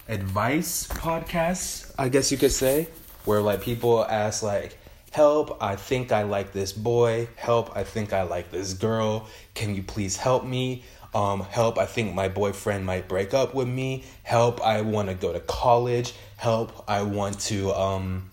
advice 0.09 0.87
podcasts. 0.89 1.95
I 1.99 2.09
guess 2.09 2.31
you 2.31 2.39
could 2.39 2.53
say 2.53 2.89
where 3.25 3.41
like 3.41 3.63
people 3.63 4.05
ask 4.05 4.43
like 4.43 4.77
help 5.13 5.63
i 5.63 5.77
think 5.77 6.11
i 6.11 6.23
like 6.23 6.53
this 6.53 6.73
boy. 6.73 7.29
Help 7.37 7.77
i 7.77 7.85
think 7.85 8.13
i 8.15 8.23
like 8.23 8.51
this 8.51 8.73
girl. 8.73 9.29
Can 9.55 9.75
you 9.75 9.83
please 9.83 10.17
help 10.17 10.43
me? 10.45 10.83
Um, 11.15 11.43
help 11.43 11.77
i 11.79 11.85
think 11.85 12.15
my 12.15 12.29
boyfriend 12.29 12.87
might 12.87 13.09
break 13.09 13.35
up 13.35 13.55
with 13.55 13.69
me. 13.69 14.05
Help 14.23 14.63
i 14.63 14.81
want 14.81 15.09
to 15.11 15.15
go 15.15 15.33
to 15.33 15.41
college. 15.41 16.15
Help 16.39 16.85
i 16.89 17.03
want 17.03 17.39
to 17.41 17.73
um, 17.73 18.31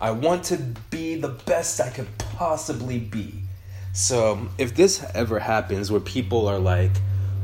i 0.00 0.12
want 0.12 0.44
to 0.44 0.56
be 0.90 1.16
the 1.16 1.28
best 1.28 1.80
i 1.80 1.90
could 1.90 2.16
possibly 2.18 3.00
be. 3.00 3.34
So 3.92 4.48
if 4.58 4.76
this 4.76 5.04
ever 5.14 5.40
happens 5.40 5.90
where 5.90 6.00
people 6.00 6.46
are 6.46 6.60
like 6.60 6.92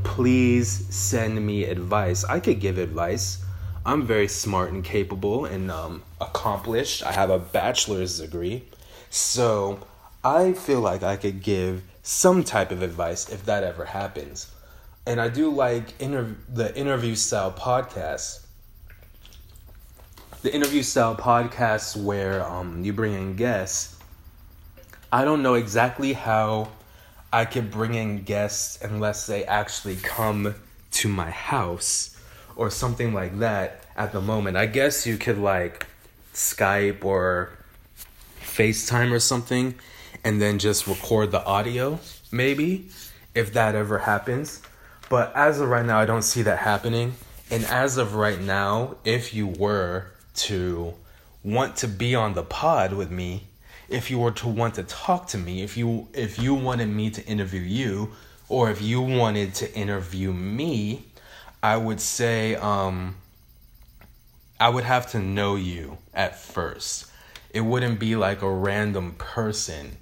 please 0.04 0.86
send 0.94 1.44
me 1.44 1.64
advice 1.64 2.24
i 2.24 2.38
could 2.38 2.60
give 2.60 2.78
advice. 2.78 3.44
I'm 3.84 4.06
very 4.06 4.28
smart 4.28 4.70
and 4.70 4.84
capable 4.84 5.44
and 5.44 5.68
um, 5.68 6.04
accomplished. 6.22 7.04
I 7.04 7.12
have 7.12 7.30
a 7.30 7.38
bachelor's 7.38 8.20
degree. 8.20 8.64
So 9.10 9.80
I 10.24 10.52
feel 10.52 10.80
like 10.80 11.02
I 11.02 11.16
could 11.16 11.42
give 11.42 11.82
some 12.02 12.44
type 12.44 12.70
of 12.70 12.82
advice 12.82 13.28
if 13.28 13.44
that 13.46 13.64
ever 13.64 13.84
happens. 13.84 14.50
And 15.06 15.20
I 15.20 15.28
do 15.28 15.50
like 15.50 16.00
inter- 16.00 16.36
the 16.48 16.74
interview 16.76 17.14
style 17.14 17.52
podcasts. 17.52 18.40
The 20.42 20.54
interview 20.54 20.82
style 20.82 21.16
podcasts 21.16 21.96
where 21.96 22.44
um, 22.44 22.84
you 22.84 22.92
bring 22.92 23.14
in 23.14 23.36
guests. 23.36 23.96
I 25.12 25.24
don't 25.24 25.42
know 25.42 25.54
exactly 25.54 26.12
how 26.12 26.70
I 27.32 27.44
could 27.44 27.70
bring 27.70 27.94
in 27.94 28.22
guests 28.22 28.82
unless 28.82 29.26
they 29.26 29.44
actually 29.44 29.96
come 29.96 30.54
to 30.92 31.08
my 31.08 31.30
house 31.30 32.16
or 32.56 32.70
something 32.70 33.12
like 33.14 33.38
that 33.38 33.84
at 33.96 34.12
the 34.12 34.20
moment. 34.20 34.56
I 34.56 34.66
guess 34.66 35.06
you 35.06 35.16
could 35.16 35.38
like 35.38 35.86
Skype 36.34 37.04
or 37.04 37.50
FaceTime 38.40 39.12
or 39.12 39.20
something 39.20 39.74
and 40.24 40.40
then 40.40 40.58
just 40.58 40.86
record 40.86 41.30
the 41.30 41.44
audio, 41.44 41.98
maybe, 42.30 42.88
if 43.34 43.52
that 43.54 43.74
ever 43.74 43.98
happens. 43.98 44.62
But 45.08 45.34
as 45.34 45.60
of 45.60 45.68
right 45.68 45.84
now, 45.84 45.98
I 45.98 46.06
don't 46.06 46.22
see 46.22 46.42
that 46.42 46.58
happening. 46.58 47.14
And 47.50 47.64
as 47.64 47.98
of 47.98 48.14
right 48.14 48.40
now, 48.40 48.96
if 49.04 49.34
you 49.34 49.46
were 49.46 50.06
to 50.34 50.94
want 51.44 51.76
to 51.76 51.88
be 51.88 52.14
on 52.14 52.34
the 52.34 52.42
pod 52.42 52.92
with 52.92 53.10
me, 53.10 53.44
if 53.88 54.10
you 54.10 54.18
were 54.18 54.30
to 54.30 54.48
want 54.48 54.74
to 54.76 54.84
talk 54.84 55.26
to 55.28 55.38
me, 55.38 55.62
if 55.62 55.76
you 55.76 56.08
if 56.14 56.38
you 56.38 56.54
wanted 56.54 56.86
me 56.86 57.10
to 57.10 57.26
interview 57.26 57.60
you, 57.60 58.12
or 58.48 58.70
if 58.70 58.80
you 58.80 59.02
wanted 59.02 59.54
to 59.56 59.74
interview 59.74 60.32
me, 60.32 61.04
I 61.62 61.76
would 61.76 62.00
say 62.00 62.54
um, 62.56 63.16
I 64.62 64.68
would 64.68 64.84
have 64.84 65.10
to 65.10 65.18
know 65.18 65.56
you 65.56 65.98
at 66.14 66.38
first. 66.38 67.06
It 67.50 67.62
wouldn't 67.62 67.98
be 67.98 68.14
like 68.14 68.42
a 68.42 68.48
random 68.48 69.16
person 69.18 69.96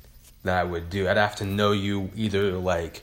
that 0.44 0.60
I 0.60 0.64
would 0.64 0.90
do. 0.90 1.08
I'd 1.08 1.16
have 1.16 1.36
to 1.36 1.46
know 1.46 1.72
you 1.72 2.10
either 2.14 2.52
like 2.52 3.00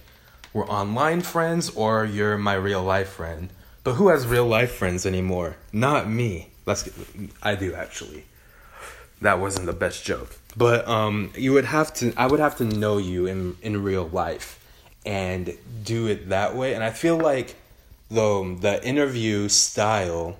we're 0.53 0.67
online 0.67 1.21
friends 1.21 1.71
or 1.71 2.05
you're 2.05 2.37
my 2.37 2.53
real 2.53 2.83
life 2.83 3.09
friend. 3.09 3.49
But 3.83 3.95
who 3.95 4.09
has 4.09 4.27
real 4.27 4.45
life 4.45 4.71
friends 4.71 5.03
anymore? 5.07 5.55
Not 5.73 6.07
me. 6.07 6.49
Let's 6.67 6.83
get, 6.83 6.93
I 7.41 7.55
do 7.55 7.73
actually. 7.73 8.25
That 9.21 9.39
wasn't 9.39 9.65
the 9.65 9.73
best 9.73 10.05
joke. 10.05 10.37
But 10.55 10.87
um 10.87 11.31
you 11.35 11.53
would 11.53 11.65
have 11.65 11.91
to 11.95 12.13
I 12.15 12.27
would 12.27 12.39
have 12.39 12.57
to 12.57 12.65
know 12.65 12.99
you 12.99 13.25
in 13.25 13.57
in 13.63 13.81
real 13.81 14.07
life 14.09 14.63
and 15.07 15.57
do 15.83 16.05
it 16.05 16.29
that 16.29 16.55
way 16.55 16.75
and 16.75 16.83
I 16.83 16.91
feel 16.91 17.17
like 17.17 17.55
though 18.11 18.53
the 18.53 18.85
interview 18.85 19.49
style 19.49 20.37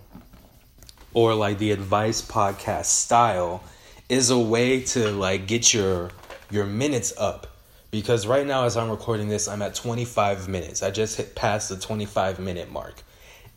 or 1.17 1.34
like 1.34 1.58
the 1.58 1.71
advice 1.71 2.21
podcast 2.21 2.86
style 2.86 3.63
is 4.08 4.30
a 4.30 4.38
way 4.38 4.82
to 4.82 5.10
like 5.10 5.47
get 5.47 5.73
your 5.73 6.12
your 6.51 6.63
minutes 6.63 7.12
up 7.17 7.47
because 7.89 8.27
right 8.27 8.45
now 8.45 8.65
as 8.65 8.77
I'm 8.77 8.91
recording 8.91 9.27
this 9.27 9.47
I'm 9.47 9.63
at 9.63 9.73
25 9.73 10.47
minutes. 10.47 10.84
I 10.84 10.91
just 10.91 11.17
hit 11.17 11.34
past 11.34 11.69
the 11.69 11.75
25 11.75 12.38
minute 12.38 12.71
mark. 12.71 13.01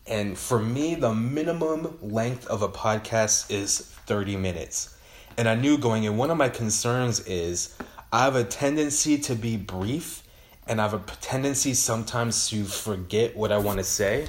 And 0.06 0.38
for 0.38 0.58
me 0.58 0.94
the 0.94 1.12
minimum 1.12 1.98
length 2.00 2.46
of 2.46 2.62
a 2.62 2.68
podcast 2.68 3.50
is 3.50 3.80
30 4.06 4.36
minutes. 4.36 4.96
And 5.36 5.46
I 5.46 5.54
knew 5.54 5.76
going 5.76 6.04
in 6.04 6.16
one 6.16 6.30
of 6.30 6.38
my 6.38 6.48
concerns 6.48 7.20
is 7.26 7.76
I 8.10 8.24
have 8.24 8.36
a 8.36 8.44
tendency 8.44 9.18
to 9.18 9.34
be 9.34 9.58
brief 9.58 10.22
and 10.66 10.80
I 10.80 10.88
have 10.88 10.94
a 10.94 11.02
tendency 11.20 11.74
sometimes 11.74 12.48
to 12.48 12.64
forget 12.64 13.36
what 13.36 13.52
I 13.52 13.58
want 13.58 13.76
to 13.80 13.84
say. 13.84 14.28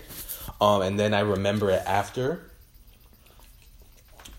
Um, 0.60 0.82
and 0.82 1.00
then 1.00 1.14
I 1.14 1.22
remember 1.22 1.72
it 1.72 1.84
after. 1.86 2.51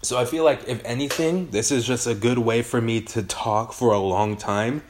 So 0.04 0.18
I 0.18 0.24
feel 0.24 0.42
like 0.42 0.66
if 0.66 0.84
anything, 0.84 1.50
this 1.50 1.70
is 1.70 1.86
just 1.86 2.08
a 2.08 2.14
good 2.14 2.38
way 2.38 2.62
for 2.62 2.80
me 2.80 3.02
to 3.02 3.22
talk 3.22 3.72
for 3.72 3.92
a 3.92 4.00
long 4.00 4.36
time 4.36 4.82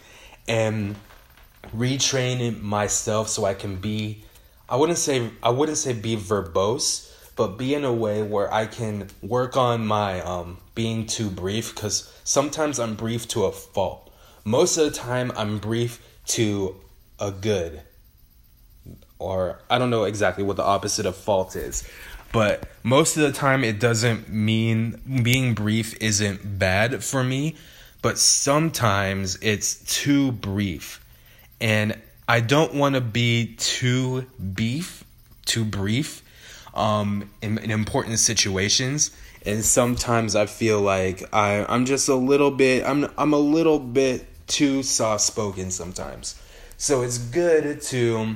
and 0.48 0.96
retrain 1.76 2.62
myself 2.62 3.28
so 3.28 3.44
I 3.44 3.52
can 3.52 3.76
be 3.76 4.24
I 4.70 4.76
wouldn't 4.76 4.96
say 4.96 5.30
I 5.42 5.50
wouldn't 5.50 5.76
say 5.76 5.92
be 5.92 6.16
verbose, 6.16 7.12
but 7.36 7.58
be 7.58 7.74
in 7.74 7.84
a 7.84 7.92
way 7.92 8.22
where 8.22 8.52
I 8.52 8.64
can 8.64 9.08
work 9.20 9.54
on 9.54 9.86
my 9.86 10.22
um 10.22 10.56
being 10.74 11.04
too 11.04 11.28
brief 11.28 11.74
cuz 11.74 12.10
sometimes 12.24 12.80
I'm 12.80 12.94
brief 12.94 13.28
to 13.28 13.44
a 13.44 13.52
fault. 13.52 14.10
Most 14.44 14.78
of 14.78 14.86
the 14.86 14.98
time 14.98 15.30
I'm 15.36 15.58
brief 15.58 16.00
to 16.28 16.76
a 17.18 17.30
good 17.30 17.82
or 19.18 19.60
I 19.68 19.78
don't 19.78 19.90
know 19.90 20.04
exactly 20.04 20.42
what 20.42 20.56
the 20.56 20.64
opposite 20.64 21.04
of 21.04 21.16
fault 21.16 21.54
is 21.54 21.84
but 22.32 22.68
most 22.82 23.16
of 23.16 23.22
the 23.22 23.32
time 23.32 23.62
it 23.62 23.78
doesn't 23.78 24.28
mean 24.28 25.00
being 25.22 25.54
brief 25.54 26.00
isn't 26.00 26.58
bad 26.58 27.04
for 27.04 27.22
me 27.22 27.54
but 28.02 28.18
sometimes 28.18 29.38
it's 29.40 29.76
too 30.00 30.32
brief. 30.32 31.00
And 31.60 31.96
i 32.28 32.40
don't 32.40 32.74
want 32.74 32.94
to 32.96 33.00
be 33.00 33.54
too 33.56 34.26
beef 34.54 35.04
too 35.44 35.64
brief 35.64 36.22
um, 36.74 37.28
in, 37.40 37.58
in 37.58 37.70
important 37.70 38.18
situations. 38.18 39.10
And 39.46 39.64
sometimes 39.64 40.34
i 40.36 40.46
feel 40.46 40.80
like 40.80 41.22
I, 41.32 41.64
i'm 41.68 41.86
just 41.86 42.08
a 42.08 42.14
little 42.14 42.50
bit 42.50 42.84
i'm 42.84 43.10
i'm 43.16 43.32
a 43.32 43.38
little 43.38 43.78
bit 43.78 44.26
too 44.46 44.82
soft 44.82 45.22
spoken 45.22 45.70
sometimes. 45.70 46.40
So 46.76 47.02
it's 47.02 47.18
good 47.18 47.80
to 47.82 48.34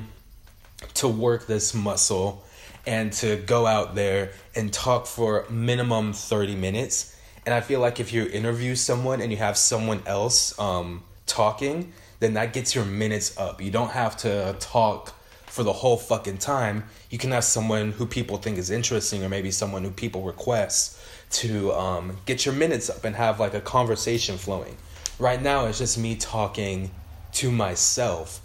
to 0.95 1.07
work 1.07 1.47
this 1.47 1.73
muscle 1.73 2.45
and 2.87 3.11
to 3.11 3.35
go 3.35 3.67
out 3.67 3.95
there 3.95 4.31
and 4.55 4.71
talk 4.71 5.05
for 5.05 5.45
minimum 5.49 6.13
30 6.13 6.55
minutes. 6.55 7.15
And 7.45 7.53
I 7.53 7.59
feel 7.59 7.81
like 7.81 7.99
if 7.99 8.13
you 8.13 8.27
interview 8.27 8.75
someone 8.75 9.21
and 9.21 9.29
you 9.29 9.37
have 9.37 9.57
someone 9.57 10.01
else 10.05 10.57
um, 10.57 11.03
talking, 11.25 11.91
then 12.21 12.33
that 12.35 12.53
gets 12.53 12.73
your 12.73 12.85
minutes 12.85 13.37
up. 13.37 13.61
You 13.61 13.71
don't 13.71 13.91
have 13.91 14.15
to 14.17 14.55
talk 14.59 15.13
for 15.47 15.63
the 15.63 15.73
whole 15.73 15.97
fucking 15.97 16.37
time. 16.37 16.85
You 17.09 17.17
can 17.17 17.31
have 17.31 17.43
someone 17.43 17.91
who 17.91 18.05
people 18.05 18.37
think 18.37 18.57
is 18.57 18.69
interesting 18.69 19.23
or 19.23 19.27
maybe 19.29 19.51
someone 19.51 19.83
who 19.83 19.91
people 19.91 20.23
request 20.23 20.97
to 21.31 21.73
um, 21.73 22.17
get 22.25 22.45
your 22.45 22.55
minutes 22.55 22.89
up 22.89 23.03
and 23.03 23.17
have 23.17 23.37
like 23.37 23.53
a 23.53 23.61
conversation 23.61 24.37
flowing. 24.37 24.77
Right 25.19 25.41
now, 25.41 25.65
it's 25.65 25.79
just 25.79 25.97
me 25.97 26.15
talking 26.15 26.91
to 27.33 27.51
myself 27.51 28.39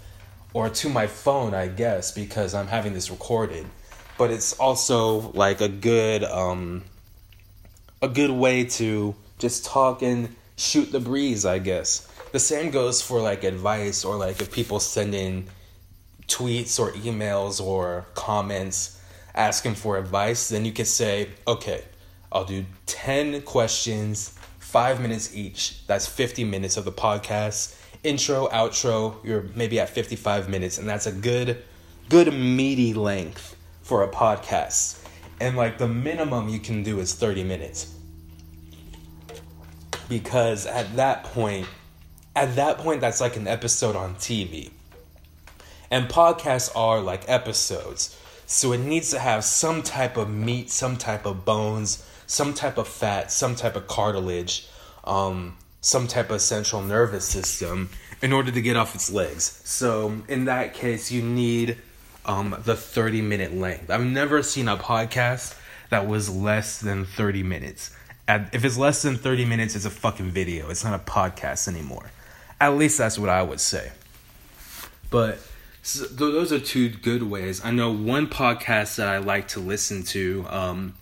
or 0.53 0.69
to 0.69 0.89
my 0.89 1.07
phone, 1.07 1.55
I 1.55 1.69
guess, 1.69 2.11
because 2.11 2.55
I'm 2.55 2.67
having 2.67 2.93
this 2.93 3.09
recorded 3.09 3.67
but 4.23 4.31
it's 4.31 4.53
also 4.53 5.33
like 5.33 5.61
a 5.61 5.69
good 5.69 6.23
um 6.23 6.85
a 8.01 8.07
good 8.07 8.31
way 8.31 8.63
to 8.63 9.17
just 9.41 9.65
talk 9.65 10.01
and 10.01 10.37
shoot 10.55 10.93
the 10.93 11.01
breeze, 11.01 11.45
I 11.45 11.59
guess. 11.59 12.07
The 12.31 12.39
same 12.39 12.71
goes 12.71 13.03
for 13.03 13.21
like 13.21 13.43
advice 13.43 14.05
or 14.05 14.15
like 14.15 14.41
if 14.41 14.53
people 14.53 14.79
send 14.79 15.13
in 15.17 15.49
tweets 16.29 16.79
or 16.79 16.93
emails 16.93 17.61
or 17.61 18.07
comments 18.15 19.03
asking 19.35 19.75
for 19.75 19.99
advice, 19.99 20.51
then 20.51 20.65
you 20.65 20.71
can 20.71 20.87
say, 20.87 21.31
okay, 21.49 21.83
I'll 22.31 22.45
do 22.45 22.65
10 22.87 23.43
questions, 23.43 24.39
five 24.61 25.01
minutes 25.01 25.35
each. 25.35 25.85
That's 25.89 26.07
50 26.07 26.45
minutes 26.45 26.77
of 26.77 26.85
the 26.85 26.93
podcast. 26.93 27.77
Intro, 28.05 28.47
outro, 28.51 29.17
you're 29.25 29.47
maybe 29.57 29.81
at 29.81 29.89
55 29.89 30.49
minutes, 30.49 30.79
and 30.79 30.89
that's 30.89 31.07
a 31.07 31.13
good, 31.13 31.65
good 32.09 32.33
meaty 32.33 32.95
length 32.95 33.57
for 33.83 34.03
a 34.03 34.09
podcast. 34.09 35.05
And 35.41 35.57
like 35.57 35.79
the 35.79 35.89
minimum 35.89 36.49
you 36.49 36.59
can 36.59 36.83
do 36.83 37.01
is 37.01 37.15
30 37.15 37.45
minutes. 37.45 37.95
Because 40.09 40.67
at 40.67 40.97
that 40.97 41.25
point, 41.25 41.67
at 42.35 42.57
that 42.57 42.79
point, 42.79 43.01
that's 43.01 43.21
like 43.21 43.37
an 43.37 43.47
episode 43.47 43.97
on 43.97 44.15
TV. 44.17 44.71
And 45.91 46.09
podcasts 46.09 46.71
are 46.75 47.01
like 47.01 47.29
episodes. 47.29 48.19
So 48.47 48.73
it 48.73 48.79
needs 48.79 49.11
to 49.11 49.19
have 49.19 49.45
some 49.45 49.83
type 49.83 50.17
of 50.17 50.31
meat, 50.31 50.71
some 50.71 50.97
type 50.97 51.27
of 51.27 51.45
bones, 51.45 52.07
some 52.27 52.55
type 52.55 52.79
of 52.79 52.89
fat, 52.89 53.33
some 53.33 53.55
type 53.55 53.77
of 53.77 53.87
cartilage, 53.87 54.69
um, 55.05 55.57
some 55.81 56.07
type 56.07 56.31
of 56.31 56.41
central 56.41 56.83
nervous 56.83 57.25
system 57.25 57.91
in 58.23 58.33
order 58.33 58.51
to 58.53 58.63
get 58.63 58.77
off 58.77 58.95
its 58.95 59.11
legs. 59.11 59.61
So 59.65 60.23
in 60.29 60.45
that 60.47 60.75
case, 60.75 61.11
you 61.11 61.23
need 61.23 61.79
um, 62.25 62.57
the 62.65 62.77
30 62.77 63.23
minute 63.23 63.55
length. 63.55 63.91
I've 63.91 64.05
never 64.05 64.43
seen 64.43 64.69
a 64.69 64.77
podcast 64.77 65.59
that 65.91 66.07
was 66.07 66.31
less 66.31 66.81
than 66.81 67.05
30 67.05 67.43
minutes. 67.43 67.95
If 68.29 68.65
it's 68.65 68.79
less 68.79 69.03
than 69.03 69.17
30 69.17 69.45
minutes, 69.45 69.77
it's 69.77 69.85
a 69.85 69.91
fucking 69.91 70.31
video. 70.31 70.71
It's 70.71 70.85
not 70.85 70.95
a 70.95 71.03
podcast 71.03 71.69
anymore. 71.69 72.11
At 72.61 72.77
least 72.77 72.97
that's 72.97 73.19
what 73.19 73.29
I 73.29 73.43
would 73.43 73.61
say. 73.61 73.93
But 75.11 75.39
so 75.83 76.05
those 76.05 76.53
are 76.53 76.61
two 76.61 76.89
good 76.89 77.25
ways. 77.25 77.63
I 77.65 77.73
know 77.73 77.93
one 77.93 78.29
podcast 78.29 78.97
that 78.97 79.09
I 79.09 79.19
like 79.19 79.49
to 79.49 79.61
listen 79.61 80.05
to, 80.05 80.47
um, 80.49 80.95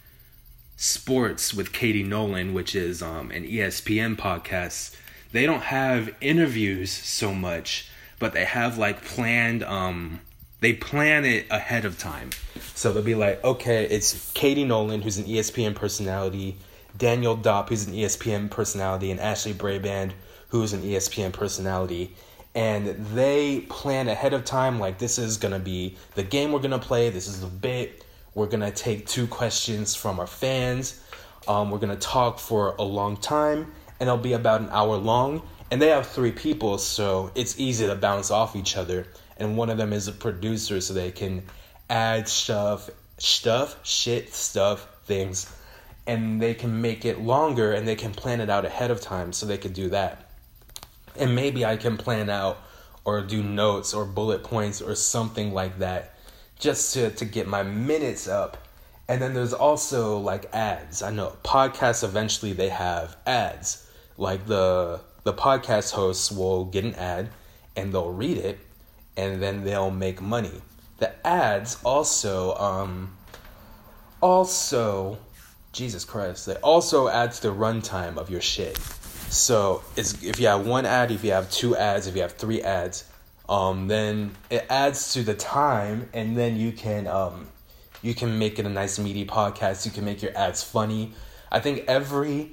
Sports 0.82 1.52
with 1.52 1.72
Katie 1.74 2.02
Nolan, 2.02 2.54
which 2.54 2.74
is 2.74 3.02
um, 3.02 3.30
an 3.30 3.44
ESPN 3.44 4.16
podcast. 4.16 4.96
They 5.30 5.44
don't 5.44 5.60
have 5.60 6.14
interviews 6.22 6.90
so 6.90 7.34
much, 7.34 7.90
but 8.18 8.32
they 8.32 8.46
have 8.46 8.78
like 8.78 9.04
planned 9.04 9.62
um, 9.62 10.20
they 10.60 10.74
plan 10.74 11.24
it 11.24 11.46
ahead 11.50 11.84
of 11.84 11.98
time. 11.98 12.30
So 12.74 12.92
they'll 12.92 13.02
be 13.02 13.14
like, 13.14 13.42
okay, 13.42 13.84
it's 13.84 14.30
Katie 14.32 14.64
Nolan, 14.64 15.02
who's 15.02 15.18
an 15.18 15.24
ESPN 15.24 15.74
personality, 15.74 16.56
Daniel 16.96 17.36
Dopp, 17.36 17.68
who's 17.68 17.86
an 17.86 17.94
ESPN 17.94 18.50
personality, 18.50 19.10
and 19.10 19.20
Ashley 19.20 19.52
Braband, 19.52 20.14
who's 20.48 20.72
an 20.72 20.82
ESPN 20.82 21.32
personality. 21.32 22.14
And 22.54 22.88
they 23.14 23.60
plan 23.68 24.08
ahead 24.08 24.32
of 24.32 24.44
time, 24.44 24.78
like, 24.78 24.98
this 24.98 25.18
is 25.18 25.36
going 25.36 25.54
to 25.54 25.60
be 25.60 25.96
the 26.14 26.22
game 26.22 26.52
we're 26.52 26.60
going 26.60 26.70
to 26.72 26.78
play, 26.78 27.10
this 27.10 27.28
is 27.28 27.40
the 27.40 27.46
bit. 27.46 28.04
We're 28.34 28.46
going 28.46 28.60
to 28.60 28.70
take 28.70 29.06
two 29.06 29.26
questions 29.26 29.94
from 29.94 30.20
our 30.20 30.26
fans. 30.26 31.02
Um, 31.48 31.70
we're 31.70 31.78
going 31.78 31.96
to 31.96 32.00
talk 32.00 32.38
for 32.38 32.74
a 32.78 32.82
long 32.82 33.16
time, 33.16 33.72
and 33.98 34.08
it'll 34.08 34.18
be 34.18 34.34
about 34.34 34.60
an 34.60 34.68
hour 34.70 34.96
long. 34.96 35.42
And 35.70 35.80
they 35.80 35.88
have 35.88 36.06
three 36.06 36.32
people, 36.32 36.78
so 36.78 37.30
it's 37.34 37.58
easy 37.58 37.86
to 37.86 37.94
bounce 37.94 38.30
off 38.30 38.56
each 38.56 38.76
other 38.76 39.06
and 39.40 39.56
one 39.56 39.70
of 39.70 39.78
them 39.78 39.92
is 39.92 40.06
a 40.06 40.12
producer 40.12 40.80
so 40.80 40.94
they 40.94 41.10
can 41.10 41.42
add 41.88 42.28
stuff 42.28 42.90
stuff 43.18 43.78
shit 43.82 44.32
stuff 44.32 44.86
things 45.04 45.52
and 46.06 46.40
they 46.40 46.54
can 46.54 46.80
make 46.80 47.04
it 47.04 47.20
longer 47.20 47.72
and 47.72 47.86
they 47.86 47.94
can 47.94 48.12
plan 48.12 48.40
it 48.40 48.50
out 48.50 48.64
ahead 48.64 48.90
of 48.90 49.00
time 49.00 49.32
so 49.32 49.46
they 49.46 49.58
can 49.58 49.72
do 49.72 49.88
that. 49.90 50.30
And 51.16 51.34
maybe 51.34 51.64
i 51.64 51.76
can 51.76 51.96
plan 51.96 52.30
out 52.30 52.58
or 53.04 53.20
do 53.20 53.42
notes 53.42 53.94
or 53.94 54.04
bullet 54.04 54.42
points 54.42 54.80
or 54.80 54.94
something 54.94 55.52
like 55.52 55.78
that 55.78 56.14
just 56.58 56.94
to, 56.94 57.10
to 57.10 57.24
get 57.24 57.46
my 57.46 57.62
minutes 57.62 58.28
up. 58.28 58.56
And 59.08 59.20
then 59.20 59.34
there's 59.34 59.52
also 59.52 60.18
like 60.18 60.54
ads. 60.54 61.02
I 61.02 61.10
know 61.10 61.36
podcasts 61.44 62.04
eventually 62.04 62.52
they 62.52 62.68
have 62.68 63.16
ads. 63.26 63.86
Like 64.16 64.46
the 64.46 65.00
the 65.24 65.32
podcast 65.32 65.92
hosts 65.92 66.30
will 66.32 66.64
get 66.64 66.84
an 66.84 66.94
ad 66.94 67.28
and 67.76 67.92
they'll 67.92 68.12
read 68.12 68.38
it 68.38 68.58
and 69.16 69.42
then 69.42 69.64
they'll 69.64 69.90
make 69.90 70.20
money. 70.20 70.62
The 70.98 71.26
ads 71.26 71.78
also 71.84 72.54
um 72.56 73.16
also 74.20 75.18
Jesus 75.72 76.04
Christ, 76.04 76.46
they 76.46 76.56
also 76.56 77.08
add 77.08 77.32
to 77.32 77.42
the 77.42 77.54
runtime 77.54 78.16
of 78.16 78.28
your 78.28 78.40
shit. 78.40 78.76
So 79.30 79.82
it's 79.96 80.22
if 80.22 80.40
you 80.40 80.48
have 80.48 80.66
one 80.66 80.84
ad, 80.84 81.12
if 81.12 81.22
you 81.22 81.30
have 81.32 81.50
two 81.50 81.76
ads, 81.76 82.06
if 82.06 82.16
you 82.16 82.22
have 82.22 82.32
three 82.32 82.60
ads, 82.62 83.04
um, 83.48 83.88
then 83.88 84.32
it 84.50 84.66
adds 84.68 85.12
to 85.14 85.22
the 85.22 85.34
time, 85.34 86.08
and 86.12 86.36
then 86.36 86.56
you 86.56 86.72
can 86.72 87.06
um, 87.06 87.46
you 88.02 88.14
can 88.14 88.38
make 88.38 88.58
it 88.58 88.66
a 88.66 88.68
nice 88.68 88.98
meaty 88.98 89.26
podcast. 89.26 89.86
You 89.86 89.92
can 89.92 90.04
make 90.04 90.22
your 90.22 90.36
ads 90.36 90.62
funny. 90.62 91.12
I 91.52 91.60
think 91.60 91.84
every 91.86 92.50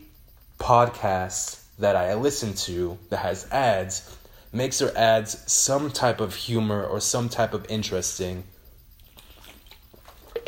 podcast 0.59 1.63
that 1.79 1.95
I 1.95 2.13
listen 2.15 2.53
to 2.53 2.97
that 3.09 3.17
has 3.17 3.47
ads 3.51 4.15
makes 4.51 4.79
their 4.79 4.95
ads 4.97 5.51
some 5.51 5.91
type 5.91 6.19
of 6.19 6.35
humor 6.35 6.83
or 6.83 6.99
some 6.99 7.29
type 7.29 7.53
of 7.53 7.65
interesting. 7.69 8.43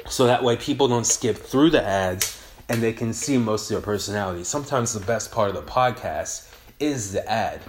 So 0.07 0.25
that 0.25 0.43
way 0.43 0.55
people 0.55 0.87
don't 0.87 1.05
skip 1.05 1.37
through 1.37 1.69
the 1.71 1.83
ads 1.83 2.43
and 2.67 2.81
they 2.81 2.93
can 2.93 3.13
see 3.13 3.37
most 3.37 3.65
of 3.65 3.71
your 3.71 3.81
personality. 3.81 4.43
Sometimes 4.43 4.93
the 4.93 4.99
best 4.99 5.31
part 5.31 5.49
of 5.49 5.55
the 5.55 5.71
podcast 5.71 6.53
is 6.79 7.11
the 7.11 7.29
ad. 7.29 7.61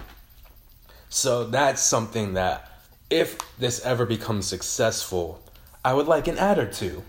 So 1.09 1.45
that's 1.45 1.81
something 1.81 2.33
that 2.35 2.71
if 3.09 3.37
this 3.57 3.83
ever 3.85 4.05
becomes 4.05 4.47
successful, 4.47 5.43
I 5.83 5.93
would 5.93 6.07
like 6.07 6.27
an 6.27 6.37
ad 6.37 6.57
or 6.57 6.71
two 6.71 7.03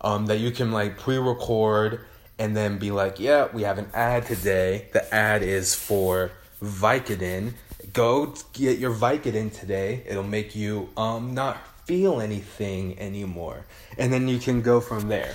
um, 0.00 0.26
that 0.26 0.38
you 0.38 0.50
can 0.50 0.72
like 0.72 0.98
pre-record 0.98 2.00
and 2.38 2.56
then 2.56 2.78
be 2.78 2.90
like, 2.90 3.20
yeah, 3.20 3.48
we 3.52 3.62
have 3.62 3.78
an 3.78 3.88
ad 3.94 4.26
today. 4.26 4.88
The 4.92 5.14
ad 5.14 5.42
is 5.42 5.74
for 5.74 6.32
Vicodin. 6.62 7.52
Go 7.92 8.34
get 8.52 8.78
your 8.78 8.94
Vicodin 8.94 9.52
today. 9.52 10.02
It'll 10.06 10.22
make 10.22 10.54
you 10.54 10.88
um 10.96 11.34
not 11.34 11.58
feel 11.84 12.20
anything 12.20 12.98
anymore, 12.98 13.66
and 13.98 14.12
then 14.12 14.28
you 14.28 14.38
can 14.38 14.62
go 14.62 14.80
from 14.80 15.08
there. 15.08 15.34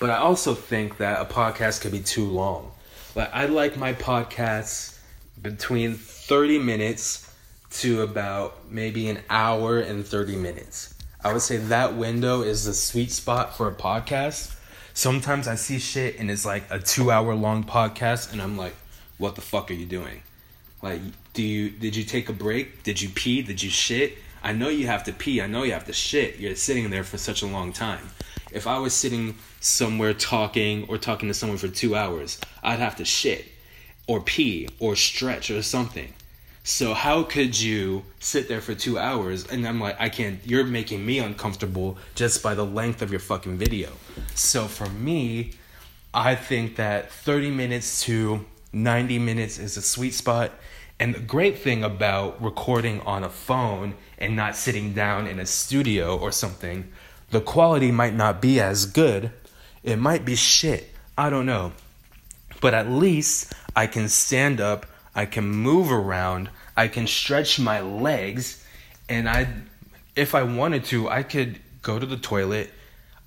But 0.00 0.10
I 0.10 0.16
also 0.16 0.54
think 0.54 0.98
that 0.98 1.20
a 1.20 1.24
podcast 1.24 1.80
could 1.80 1.92
be 1.92 2.00
too 2.00 2.24
long. 2.24 2.72
Like 3.14 3.30
I 3.34 3.46
like 3.46 3.76
my 3.76 3.92
podcasts 3.94 4.98
between 5.40 5.94
30 5.94 6.58
minutes 6.58 7.32
to 7.70 8.02
about 8.02 8.70
maybe 8.70 9.08
an 9.08 9.20
hour 9.28 9.78
and 9.78 10.06
30 10.06 10.36
minutes. 10.36 10.94
I 11.22 11.32
would 11.32 11.42
say 11.42 11.56
that 11.56 11.94
window 11.94 12.42
is 12.42 12.64
the 12.64 12.74
sweet 12.74 13.10
spot 13.10 13.56
for 13.56 13.68
a 13.68 13.74
podcast. 13.74 14.54
Sometimes 14.94 15.46
I 15.46 15.56
see 15.56 15.78
shit 15.78 16.18
and 16.18 16.30
it's 16.30 16.46
like 16.46 16.64
a 16.70 16.78
2 16.78 17.10
hour 17.10 17.34
long 17.34 17.64
podcast 17.64 18.32
and 18.32 18.40
I'm 18.40 18.56
like 18.56 18.74
what 19.18 19.34
the 19.34 19.40
fuck 19.40 19.68
are 19.70 19.74
you 19.74 19.86
doing? 19.86 20.22
Like 20.82 21.00
do 21.32 21.42
you 21.42 21.70
did 21.70 21.96
you 21.96 22.04
take 22.04 22.28
a 22.28 22.32
break? 22.32 22.82
Did 22.82 23.00
you 23.00 23.08
pee? 23.08 23.42
Did 23.42 23.62
you 23.62 23.70
shit? 23.70 24.18
I 24.42 24.52
know 24.52 24.68
you 24.68 24.86
have 24.86 25.04
to 25.04 25.12
pee. 25.12 25.40
I 25.42 25.46
know 25.46 25.64
you 25.64 25.72
have 25.72 25.86
to 25.86 25.92
shit. 25.92 26.38
You're 26.38 26.54
sitting 26.54 26.90
there 26.90 27.04
for 27.04 27.18
such 27.18 27.42
a 27.42 27.46
long 27.46 27.72
time. 27.72 28.08
If 28.52 28.66
I 28.66 28.78
was 28.78 28.94
sitting 28.94 29.34
somewhere 29.60 30.14
talking 30.14 30.86
or 30.88 30.96
talking 30.96 31.28
to 31.28 31.34
someone 31.34 31.58
for 31.58 31.68
two 31.68 31.96
hours, 31.96 32.40
I'd 32.62 32.78
have 32.78 32.96
to 32.96 33.04
shit 33.04 33.46
or 34.06 34.20
pee 34.20 34.68
or 34.78 34.96
stretch 34.96 35.50
or 35.50 35.62
something. 35.62 36.12
So 36.64 36.92
how 36.92 37.22
could 37.22 37.58
you 37.58 38.04
sit 38.20 38.48
there 38.48 38.60
for 38.60 38.74
two 38.74 38.98
hours 38.98 39.46
and 39.46 39.66
I'm 39.66 39.80
like, 39.80 39.96
I 39.98 40.08
can't, 40.08 40.38
you're 40.44 40.64
making 40.64 41.04
me 41.04 41.18
uncomfortable 41.18 41.96
just 42.14 42.42
by 42.42 42.54
the 42.54 42.64
length 42.64 43.00
of 43.00 43.10
your 43.10 43.20
fucking 43.20 43.56
video. 43.56 43.90
So 44.34 44.66
for 44.66 44.88
me, 44.90 45.52
I 46.12 46.34
think 46.34 46.76
that 46.76 47.10
30 47.10 47.50
minutes 47.50 48.02
to 48.02 48.44
90 48.72 49.18
minutes 49.18 49.58
is 49.58 49.76
a 49.76 49.82
sweet 49.82 50.14
spot. 50.14 50.52
And 51.00 51.14
the 51.14 51.20
great 51.20 51.58
thing 51.58 51.84
about 51.84 52.42
recording 52.42 53.00
on 53.02 53.22
a 53.22 53.28
phone 53.28 53.94
and 54.18 54.34
not 54.34 54.56
sitting 54.56 54.92
down 54.92 55.26
in 55.26 55.38
a 55.38 55.46
studio 55.46 56.18
or 56.18 56.32
something 56.32 56.92
the 57.30 57.40
quality 57.40 57.90
might 57.90 58.14
not 58.14 58.40
be 58.40 58.60
as 58.60 58.86
good. 58.86 59.30
It 59.82 59.96
might 59.96 60.24
be 60.24 60.34
shit. 60.34 60.90
I 61.16 61.30
don't 61.30 61.46
know. 61.46 61.72
But 62.60 62.74
at 62.74 62.88
least 62.88 63.52
I 63.76 63.86
can 63.86 64.08
stand 64.08 64.60
up, 64.60 64.86
I 65.14 65.26
can 65.26 65.46
move 65.48 65.92
around, 65.92 66.50
I 66.76 66.88
can 66.88 67.06
stretch 67.06 67.60
my 67.60 67.80
legs, 67.80 68.64
and 69.08 69.28
I 69.28 69.48
if 70.16 70.34
I 70.34 70.42
wanted 70.42 70.84
to, 70.86 71.08
I 71.08 71.22
could 71.22 71.60
go 71.82 71.98
to 71.98 72.06
the 72.06 72.16
toilet. 72.16 72.72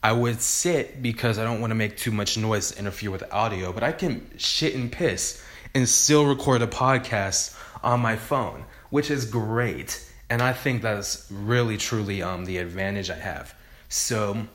I 0.03 0.11
would 0.13 0.41
sit 0.41 1.01
because 1.01 1.37
I 1.37 1.43
don't 1.43 1.61
want 1.61 1.71
to 1.71 1.75
make 1.75 1.95
too 1.97 2.11
much 2.11 2.37
noise 2.37 2.71
interfere 2.77 3.11
with 3.11 3.21
the 3.21 3.31
audio, 3.31 3.71
but 3.71 3.83
I 3.83 3.91
can 3.91 4.31
shit 4.37 4.73
and 4.73 4.91
piss 4.91 5.43
and 5.75 5.87
still 5.87 6.25
record 6.25 6.61
a 6.61 6.67
podcast 6.67 7.55
on 7.83 7.99
my 7.99 8.15
phone, 8.15 8.65
which 8.89 9.11
is 9.11 9.25
great. 9.25 10.07
And 10.29 10.41
I 10.41 10.53
think 10.53 10.81
that's 10.81 11.27
really 11.29 11.77
truly 11.77 12.23
um 12.23 12.45
the 12.45 12.57
advantage 12.57 13.09
I 13.09 13.15
have. 13.15 13.53
So, 13.89 14.47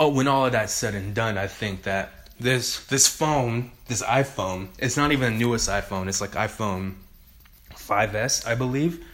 oh, 0.00 0.08
when 0.08 0.28
all 0.28 0.46
of 0.46 0.52
that's 0.52 0.72
said 0.72 0.94
and 0.94 1.14
done, 1.14 1.36
I 1.36 1.48
think 1.48 1.82
that 1.82 2.28
this 2.40 2.84
this 2.86 3.06
phone, 3.06 3.72
this 3.88 4.02
iPhone, 4.02 4.68
it's 4.78 4.96
not 4.96 5.12
even 5.12 5.34
the 5.34 5.38
newest 5.38 5.68
iPhone. 5.68 6.08
It's 6.08 6.20
like 6.20 6.30
iPhone 6.32 6.94
5s, 7.74 8.46
I 8.46 8.54
believe, 8.54 9.04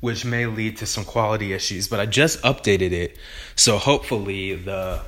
which 0.00 0.24
may 0.24 0.46
lead 0.46 0.76
to 0.78 0.86
some 0.86 1.04
quality 1.04 1.52
issues. 1.52 1.88
But 1.88 2.00
I 2.00 2.06
just 2.06 2.42
updated 2.42 2.92
it, 2.92 3.16
so 3.56 3.78
hopefully 3.78 4.54
the 4.54 5.02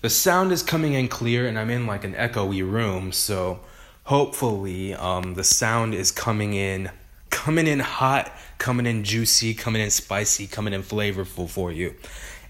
the 0.00 0.10
sound 0.10 0.52
is 0.52 0.62
coming 0.62 0.94
in 0.94 1.08
clear, 1.08 1.46
and 1.46 1.58
I'm 1.58 1.70
in 1.70 1.86
like 1.86 2.04
an 2.04 2.14
echoey 2.14 2.68
room, 2.68 3.12
so 3.12 3.60
hopefully 4.04 4.94
um, 4.94 5.34
the 5.34 5.44
sound 5.44 5.94
is 5.94 6.10
coming 6.10 6.54
in 6.54 6.90
coming 7.30 7.66
in 7.66 7.78
hot, 7.78 8.32
coming 8.58 8.86
in 8.86 9.04
juicy, 9.04 9.54
coming 9.54 9.82
in 9.82 9.90
spicy, 9.90 10.46
coming 10.46 10.72
in 10.72 10.82
flavorful 10.82 11.48
for 11.48 11.70
you. 11.72 11.94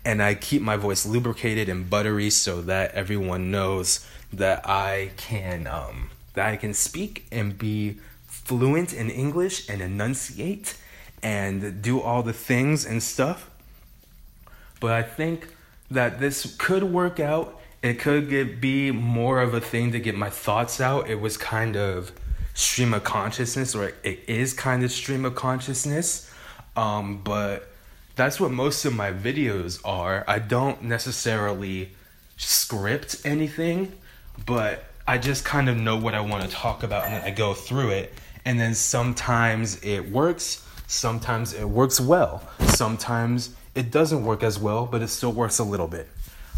And 0.04 0.22
I 0.22 0.34
keep 0.34 0.62
my 0.62 0.76
voice 0.76 1.04
lubricated 1.04 1.68
and 1.68 1.90
buttery 1.90 2.30
so 2.30 2.62
that 2.62 2.92
everyone 2.92 3.50
knows 3.50 4.06
that 4.32 4.66
I 4.68 5.10
can 5.16 5.66
um, 5.66 6.10
that 6.34 6.48
I 6.48 6.56
can 6.56 6.74
speak 6.74 7.26
and 7.32 7.58
be 7.58 7.98
fluent 8.26 8.94
in 8.94 9.10
English 9.10 9.68
and 9.68 9.82
enunciate 9.82 10.76
and 11.22 11.82
do 11.82 12.00
all 12.00 12.22
the 12.22 12.32
things 12.32 12.84
and 12.84 13.02
stuff. 13.02 13.50
But 14.80 14.92
I 14.92 15.02
think 15.02 15.54
that 15.90 16.20
this 16.20 16.56
could 16.58 16.84
work 16.84 17.18
out. 17.18 17.60
It 17.82 17.98
could 17.98 18.28
get 18.28 18.60
be 18.60 18.90
more 18.90 19.40
of 19.40 19.54
a 19.54 19.60
thing 19.60 19.92
to 19.92 20.00
get 20.00 20.16
my 20.16 20.30
thoughts 20.30 20.80
out. 20.80 21.08
It 21.08 21.20
was 21.20 21.36
kind 21.36 21.76
of 21.76 22.12
stream 22.54 22.92
of 22.92 23.04
consciousness, 23.04 23.74
or 23.74 23.92
it 24.02 24.20
is 24.26 24.52
kind 24.52 24.82
of 24.82 24.90
stream 24.90 25.24
of 25.24 25.34
consciousness. 25.34 26.30
Um, 26.76 27.20
but 27.22 27.68
that's 28.16 28.40
what 28.40 28.50
most 28.50 28.84
of 28.84 28.94
my 28.94 29.12
videos 29.12 29.80
are. 29.84 30.24
I 30.26 30.40
don't 30.40 30.82
necessarily 30.82 31.90
script 32.36 33.20
anything, 33.24 33.92
but 34.44 34.84
I 35.06 35.18
just 35.18 35.44
kind 35.44 35.68
of 35.68 35.76
know 35.76 35.96
what 35.96 36.14
I 36.14 36.20
want 36.20 36.44
to 36.44 36.50
talk 36.50 36.82
about 36.82 37.04
and 37.04 37.24
I 37.24 37.30
go 37.30 37.54
through 37.54 37.90
it. 37.90 38.12
And 38.44 38.58
then 38.58 38.74
sometimes 38.74 39.82
it 39.82 40.10
works, 40.10 40.66
sometimes 40.88 41.52
it 41.52 41.68
works 41.68 42.00
well, 42.00 42.42
sometimes 42.66 43.54
it 43.74 43.92
doesn't 43.92 44.24
work 44.24 44.42
as 44.42 44.58
well, 44.58 44.86
but 44.86 45.02
it 45.02 45.08
still 45.08 45.32
works 45.32 45.60
a 45.60 45.64
little 45.64 45.86
bit. 45.86 46.08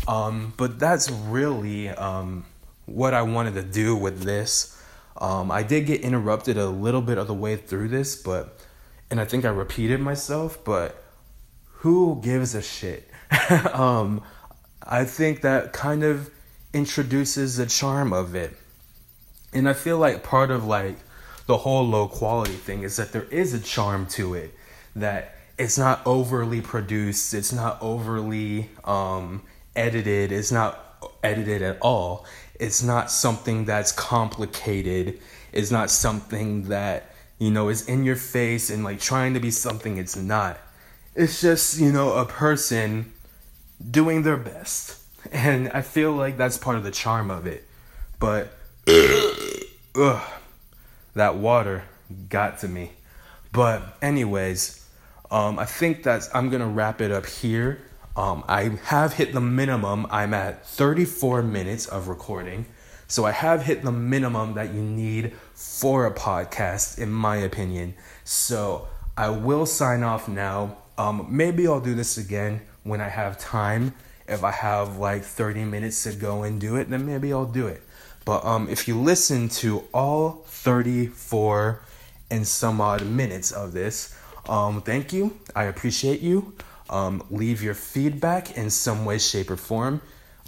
Um, 0.09 0.55
but 0.57 0.79
that's 0.79 1.11
really 1.11 1.91
um, 1.91 2.47
what 2.87 3.13
I 3.13 3.23
wanted 3.23 3.55
to 3.55 3.63
do 3.63 3.95
with 3.95 4.23
this. 4.23 4.81
Um, 5.19 5.51
I 5.51 5.63
did 5.63 5.85
get 5.85 6.01
interrupted 6.01 6.57
a 6.57 6.69
little 6.69 7.03
bit 7.03 7.19
of 7.19 7.27
the 7.27 7.35
way 7.35 7.57
through 7.57 7.89
this, 7.89 8.17
but 8.17 8.57
and 9.11 9.21
I 9.21 9.25
think 9.25 9.45
I 9.45 9.49
repeated 9.49 10.01
myself, 10.01 10.65
but 10.65 11.03
who 11.67 12.21
gives 12.23 12.55
a 12.55 12.63
shit? 12.63 13.11
um, 13.73 14.23
I 14.83 15.05
think 15.05 15.41
that 15.43 15.73
kind 15.73 16.05
of 16.05 16.31
introduces 16.73 17.57
the 17.57 17.67
charm 17.67 18.13
of 18.13 18.37
it. 18.37 18.57
And 19.53 19.69
I 19.69 19.73
feel 19.73 19.99
like 19.99 20.23
part 20.23 20.53
of 20.53 20.65
like 20.65 20.97
the 21.51 21.57
whole 21.57 21.85
low 21.85 22.07
quality 22.07 22.53
thing 22.53 22.85
is 22.85 22.97
that 22.97 23.11
there 23.11 23.25
is 23.25 23.53
a 23.53 23.59
charm 23.59 24.07
to 24.07 24.35
it 24.35 24.55
that 24.95 25.35
it's 25.59 25.77
not 25.77 26.01
overly 26.07 26.61
produced, 26.61 27.35
it's 27.35 27.53
not 27.53 27.77
overly 27.83 28.71
um, 28.85 29.43
edited, 29.75 30.31
it's 30.31 30.53
not 30.53 30.79
edited 31.25 31.61
at 31.61 31.77
all. 31.83 32.25
It's 32.55 32.85
not 32.85 33.11
something 33.11 33.65
that's 33.65 33.91
complicated. 33.91 35.19
It's 35.51 35.73
not 35.73 35.91
something 35.91 36.69
that 36.69 37.11
you 37.41 37.51
know 37.51 37.69
is 37.69 37.89
in 37.89 38.05
your 38.05 38.15
face 38.15 38.71
and 38.71 38.85
like 38.85 39.01
trying 39.01 39.35
to 39.35 39.41
be 39.41 39.51
something 39.51 39.99
it's 39.99 40.15
not. 40.15 40.57
It's 41.17 41.41
just 41.41 41.81
you 41.81 41.91
know 41.91 42.13
a 42.13 42.27
person 42.27 43.13
doing 43.91 44.23
their 44.23 44.37
best. 44.37 44.99
And 45.33 45.69
i 45.73 45.83
feel 45.83 46.13
like 46.13 46.37
that's 46.37 46.59
part 46.59 46.77
of 46.77 46.85
the 46.85 46.93
charm 46.93 47.29
of 47.29 47.49
it. 47.49 47.67
But 48.21 48.53
ugh, 49.97 50.40
that 51.15 51.37
water 51.37 51.85
got 52.29 52.59
to 52.59 52.69
me 52.69 52.93
but 53.53 53.97
anyways 54.03 54.89
um, 55.31 55.59
i 55.59 55.65
think 55.65 56.03
that 56.03 56.29
i'm 56.35 56.51
gonna 56.51 56.69
wrap 56.69 57.01
it 57.01 57.11
up 57.11 57.27
here 57.27 57.81
um, 58.17 58.45
I 58.49 58.77
have 58.85 59.15
hit 59.15 59.33
the 59.33 59.41
minimum. 59.41 60.07
I'm 60.11 60.35
at 60.35 60.67
34 60.67 61.43
minutes 61.43 61.87
of 61.87 62.09
recording. 62.09 62.67
So 63.07 63.25
I 63.25 63.31
have 63.31 63.63
hit 63.63 63.83
the 63.83 63.93
minimum 63.93 64.55
that 64.55 64.75
you 64.75 64.83
need 64.83 65.33
for 65.55 66.07
a 66.07 66.13
podcast, 66.13 66.99
in 66.99 67.11
my 67.11 67.37
opinion. 67.37 67.95
So 68.25 68.89
I 69.17 69.31
will 69.31 69.67
sign 69.67 70.03
off 70.03 70.29
now. 70.29 70.77
Um, 70.99 71.27
maybe 71.31 71.67
I'll 71.67 71.81
do 71.81 71.95
this 71.95 72.19
again 72.19 72.61
when 72.83 73.01
I 73.01 73.09
have 73.09 73.39
time. 73.39 73.95
If 74.29 74.45
I 74.45 74.51
have 74.51 74.99
like 74.99 75.25
30 75.25 75.65
minutes 75.65 76.03
to 76.05 76.13
go 76.13 76.43
and 76.43 76.61
do 76.61 76.77
it, 76.77 76.91
then 76.91 77.07
maybe 77.07 77.33
I'll 77.33 77.47
do 77.47 77.67
it. 77.67 77.83
But 78.25 78.45
um, 78.45 78.69
if 78.69 78.87
you 78.87 79.01
listen 79.01 79.49
to 79.61 79.85
all 79.93 80.45
34 80.47 81.81
and 82.31 82.47
some 82.47 82.81
odd 82.81 83.05
minutes 83.07 83.51
of 83.51 83.73
this, 83.73 84.17
um, 84.49 84.83
thank 84.83 85.13
you. 85.13 85.39
I 85.55 85.65
appreciate 85.65 86.21
you. 86.21 86.55
Um, 86.89 87.23
leave 87.31 87.63
your 87.63 87.75
feedback 87.75 88.57
in 88.57 88.71
some 88.71 89.05
way, 89.05 89.19
shape, 89.19 89.51
or 89.51 89.57
form 89.57 90.01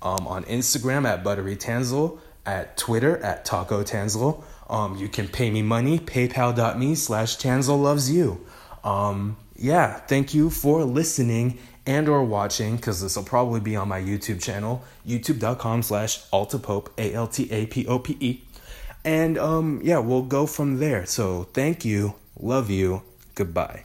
um, 0.02 0.26
on 0.26 0.44
Instagram 0.44 1.06
at 1.06 1.22
Buttery 1.22 1.56
Tansel, 1.56 2.18
at 2.44 2.76
Twitter 2.76 3.18
at 3.18 3.44
Taco 3.44 3.82
Tansel. 3.82 4.42
Um, 4.68 4.96
you 4.96 5.08
can 5.08 5.28
pay 5.28 5.50
me 5.50 5.62
money, 5.62 5.98
paypal.me 5.98 6.94
slash 6.94 7.36
Tansel 7.36 7.80
loves 7.80 8.10
you. 8.10 8.44
Um, 8.82 9.36
yeah, 9.54 9.94
thank 9.94 10.34
you 10.34 10.50
for 10.50 10.82
listening 10.84 11.58
and 11.86 12.08
or 12.08 12.24
watching 12.24 12.76
because 12.76 13.00
this 13.00 13.16
will 13.16 13.24
probably 13.24 13.60
be 13.60 13.76
on 13.76 13.88
my 13.88 14.00
YouTube 14.00 14.40
channel, 14.42 14.84
youtube.com 15.06 15.82
slash 15.82 16.22
altapope, 16.30 16.88
A-L-T-A-P-O-P-E. 16.98 18.40
And 19.04 19.38
um, 19.38 19.80
yeah, 19.82 19.98
we'll 19.98 20.22
go 20.22 20.46
from 20.46 20.78
there. 20.78 21.06
So 21.06 21.44
thank 21.52 21.84
you, 21.84 22.14
love 22.38 22.70
you, 22.70 23.02
goodbye. 23.34 23.84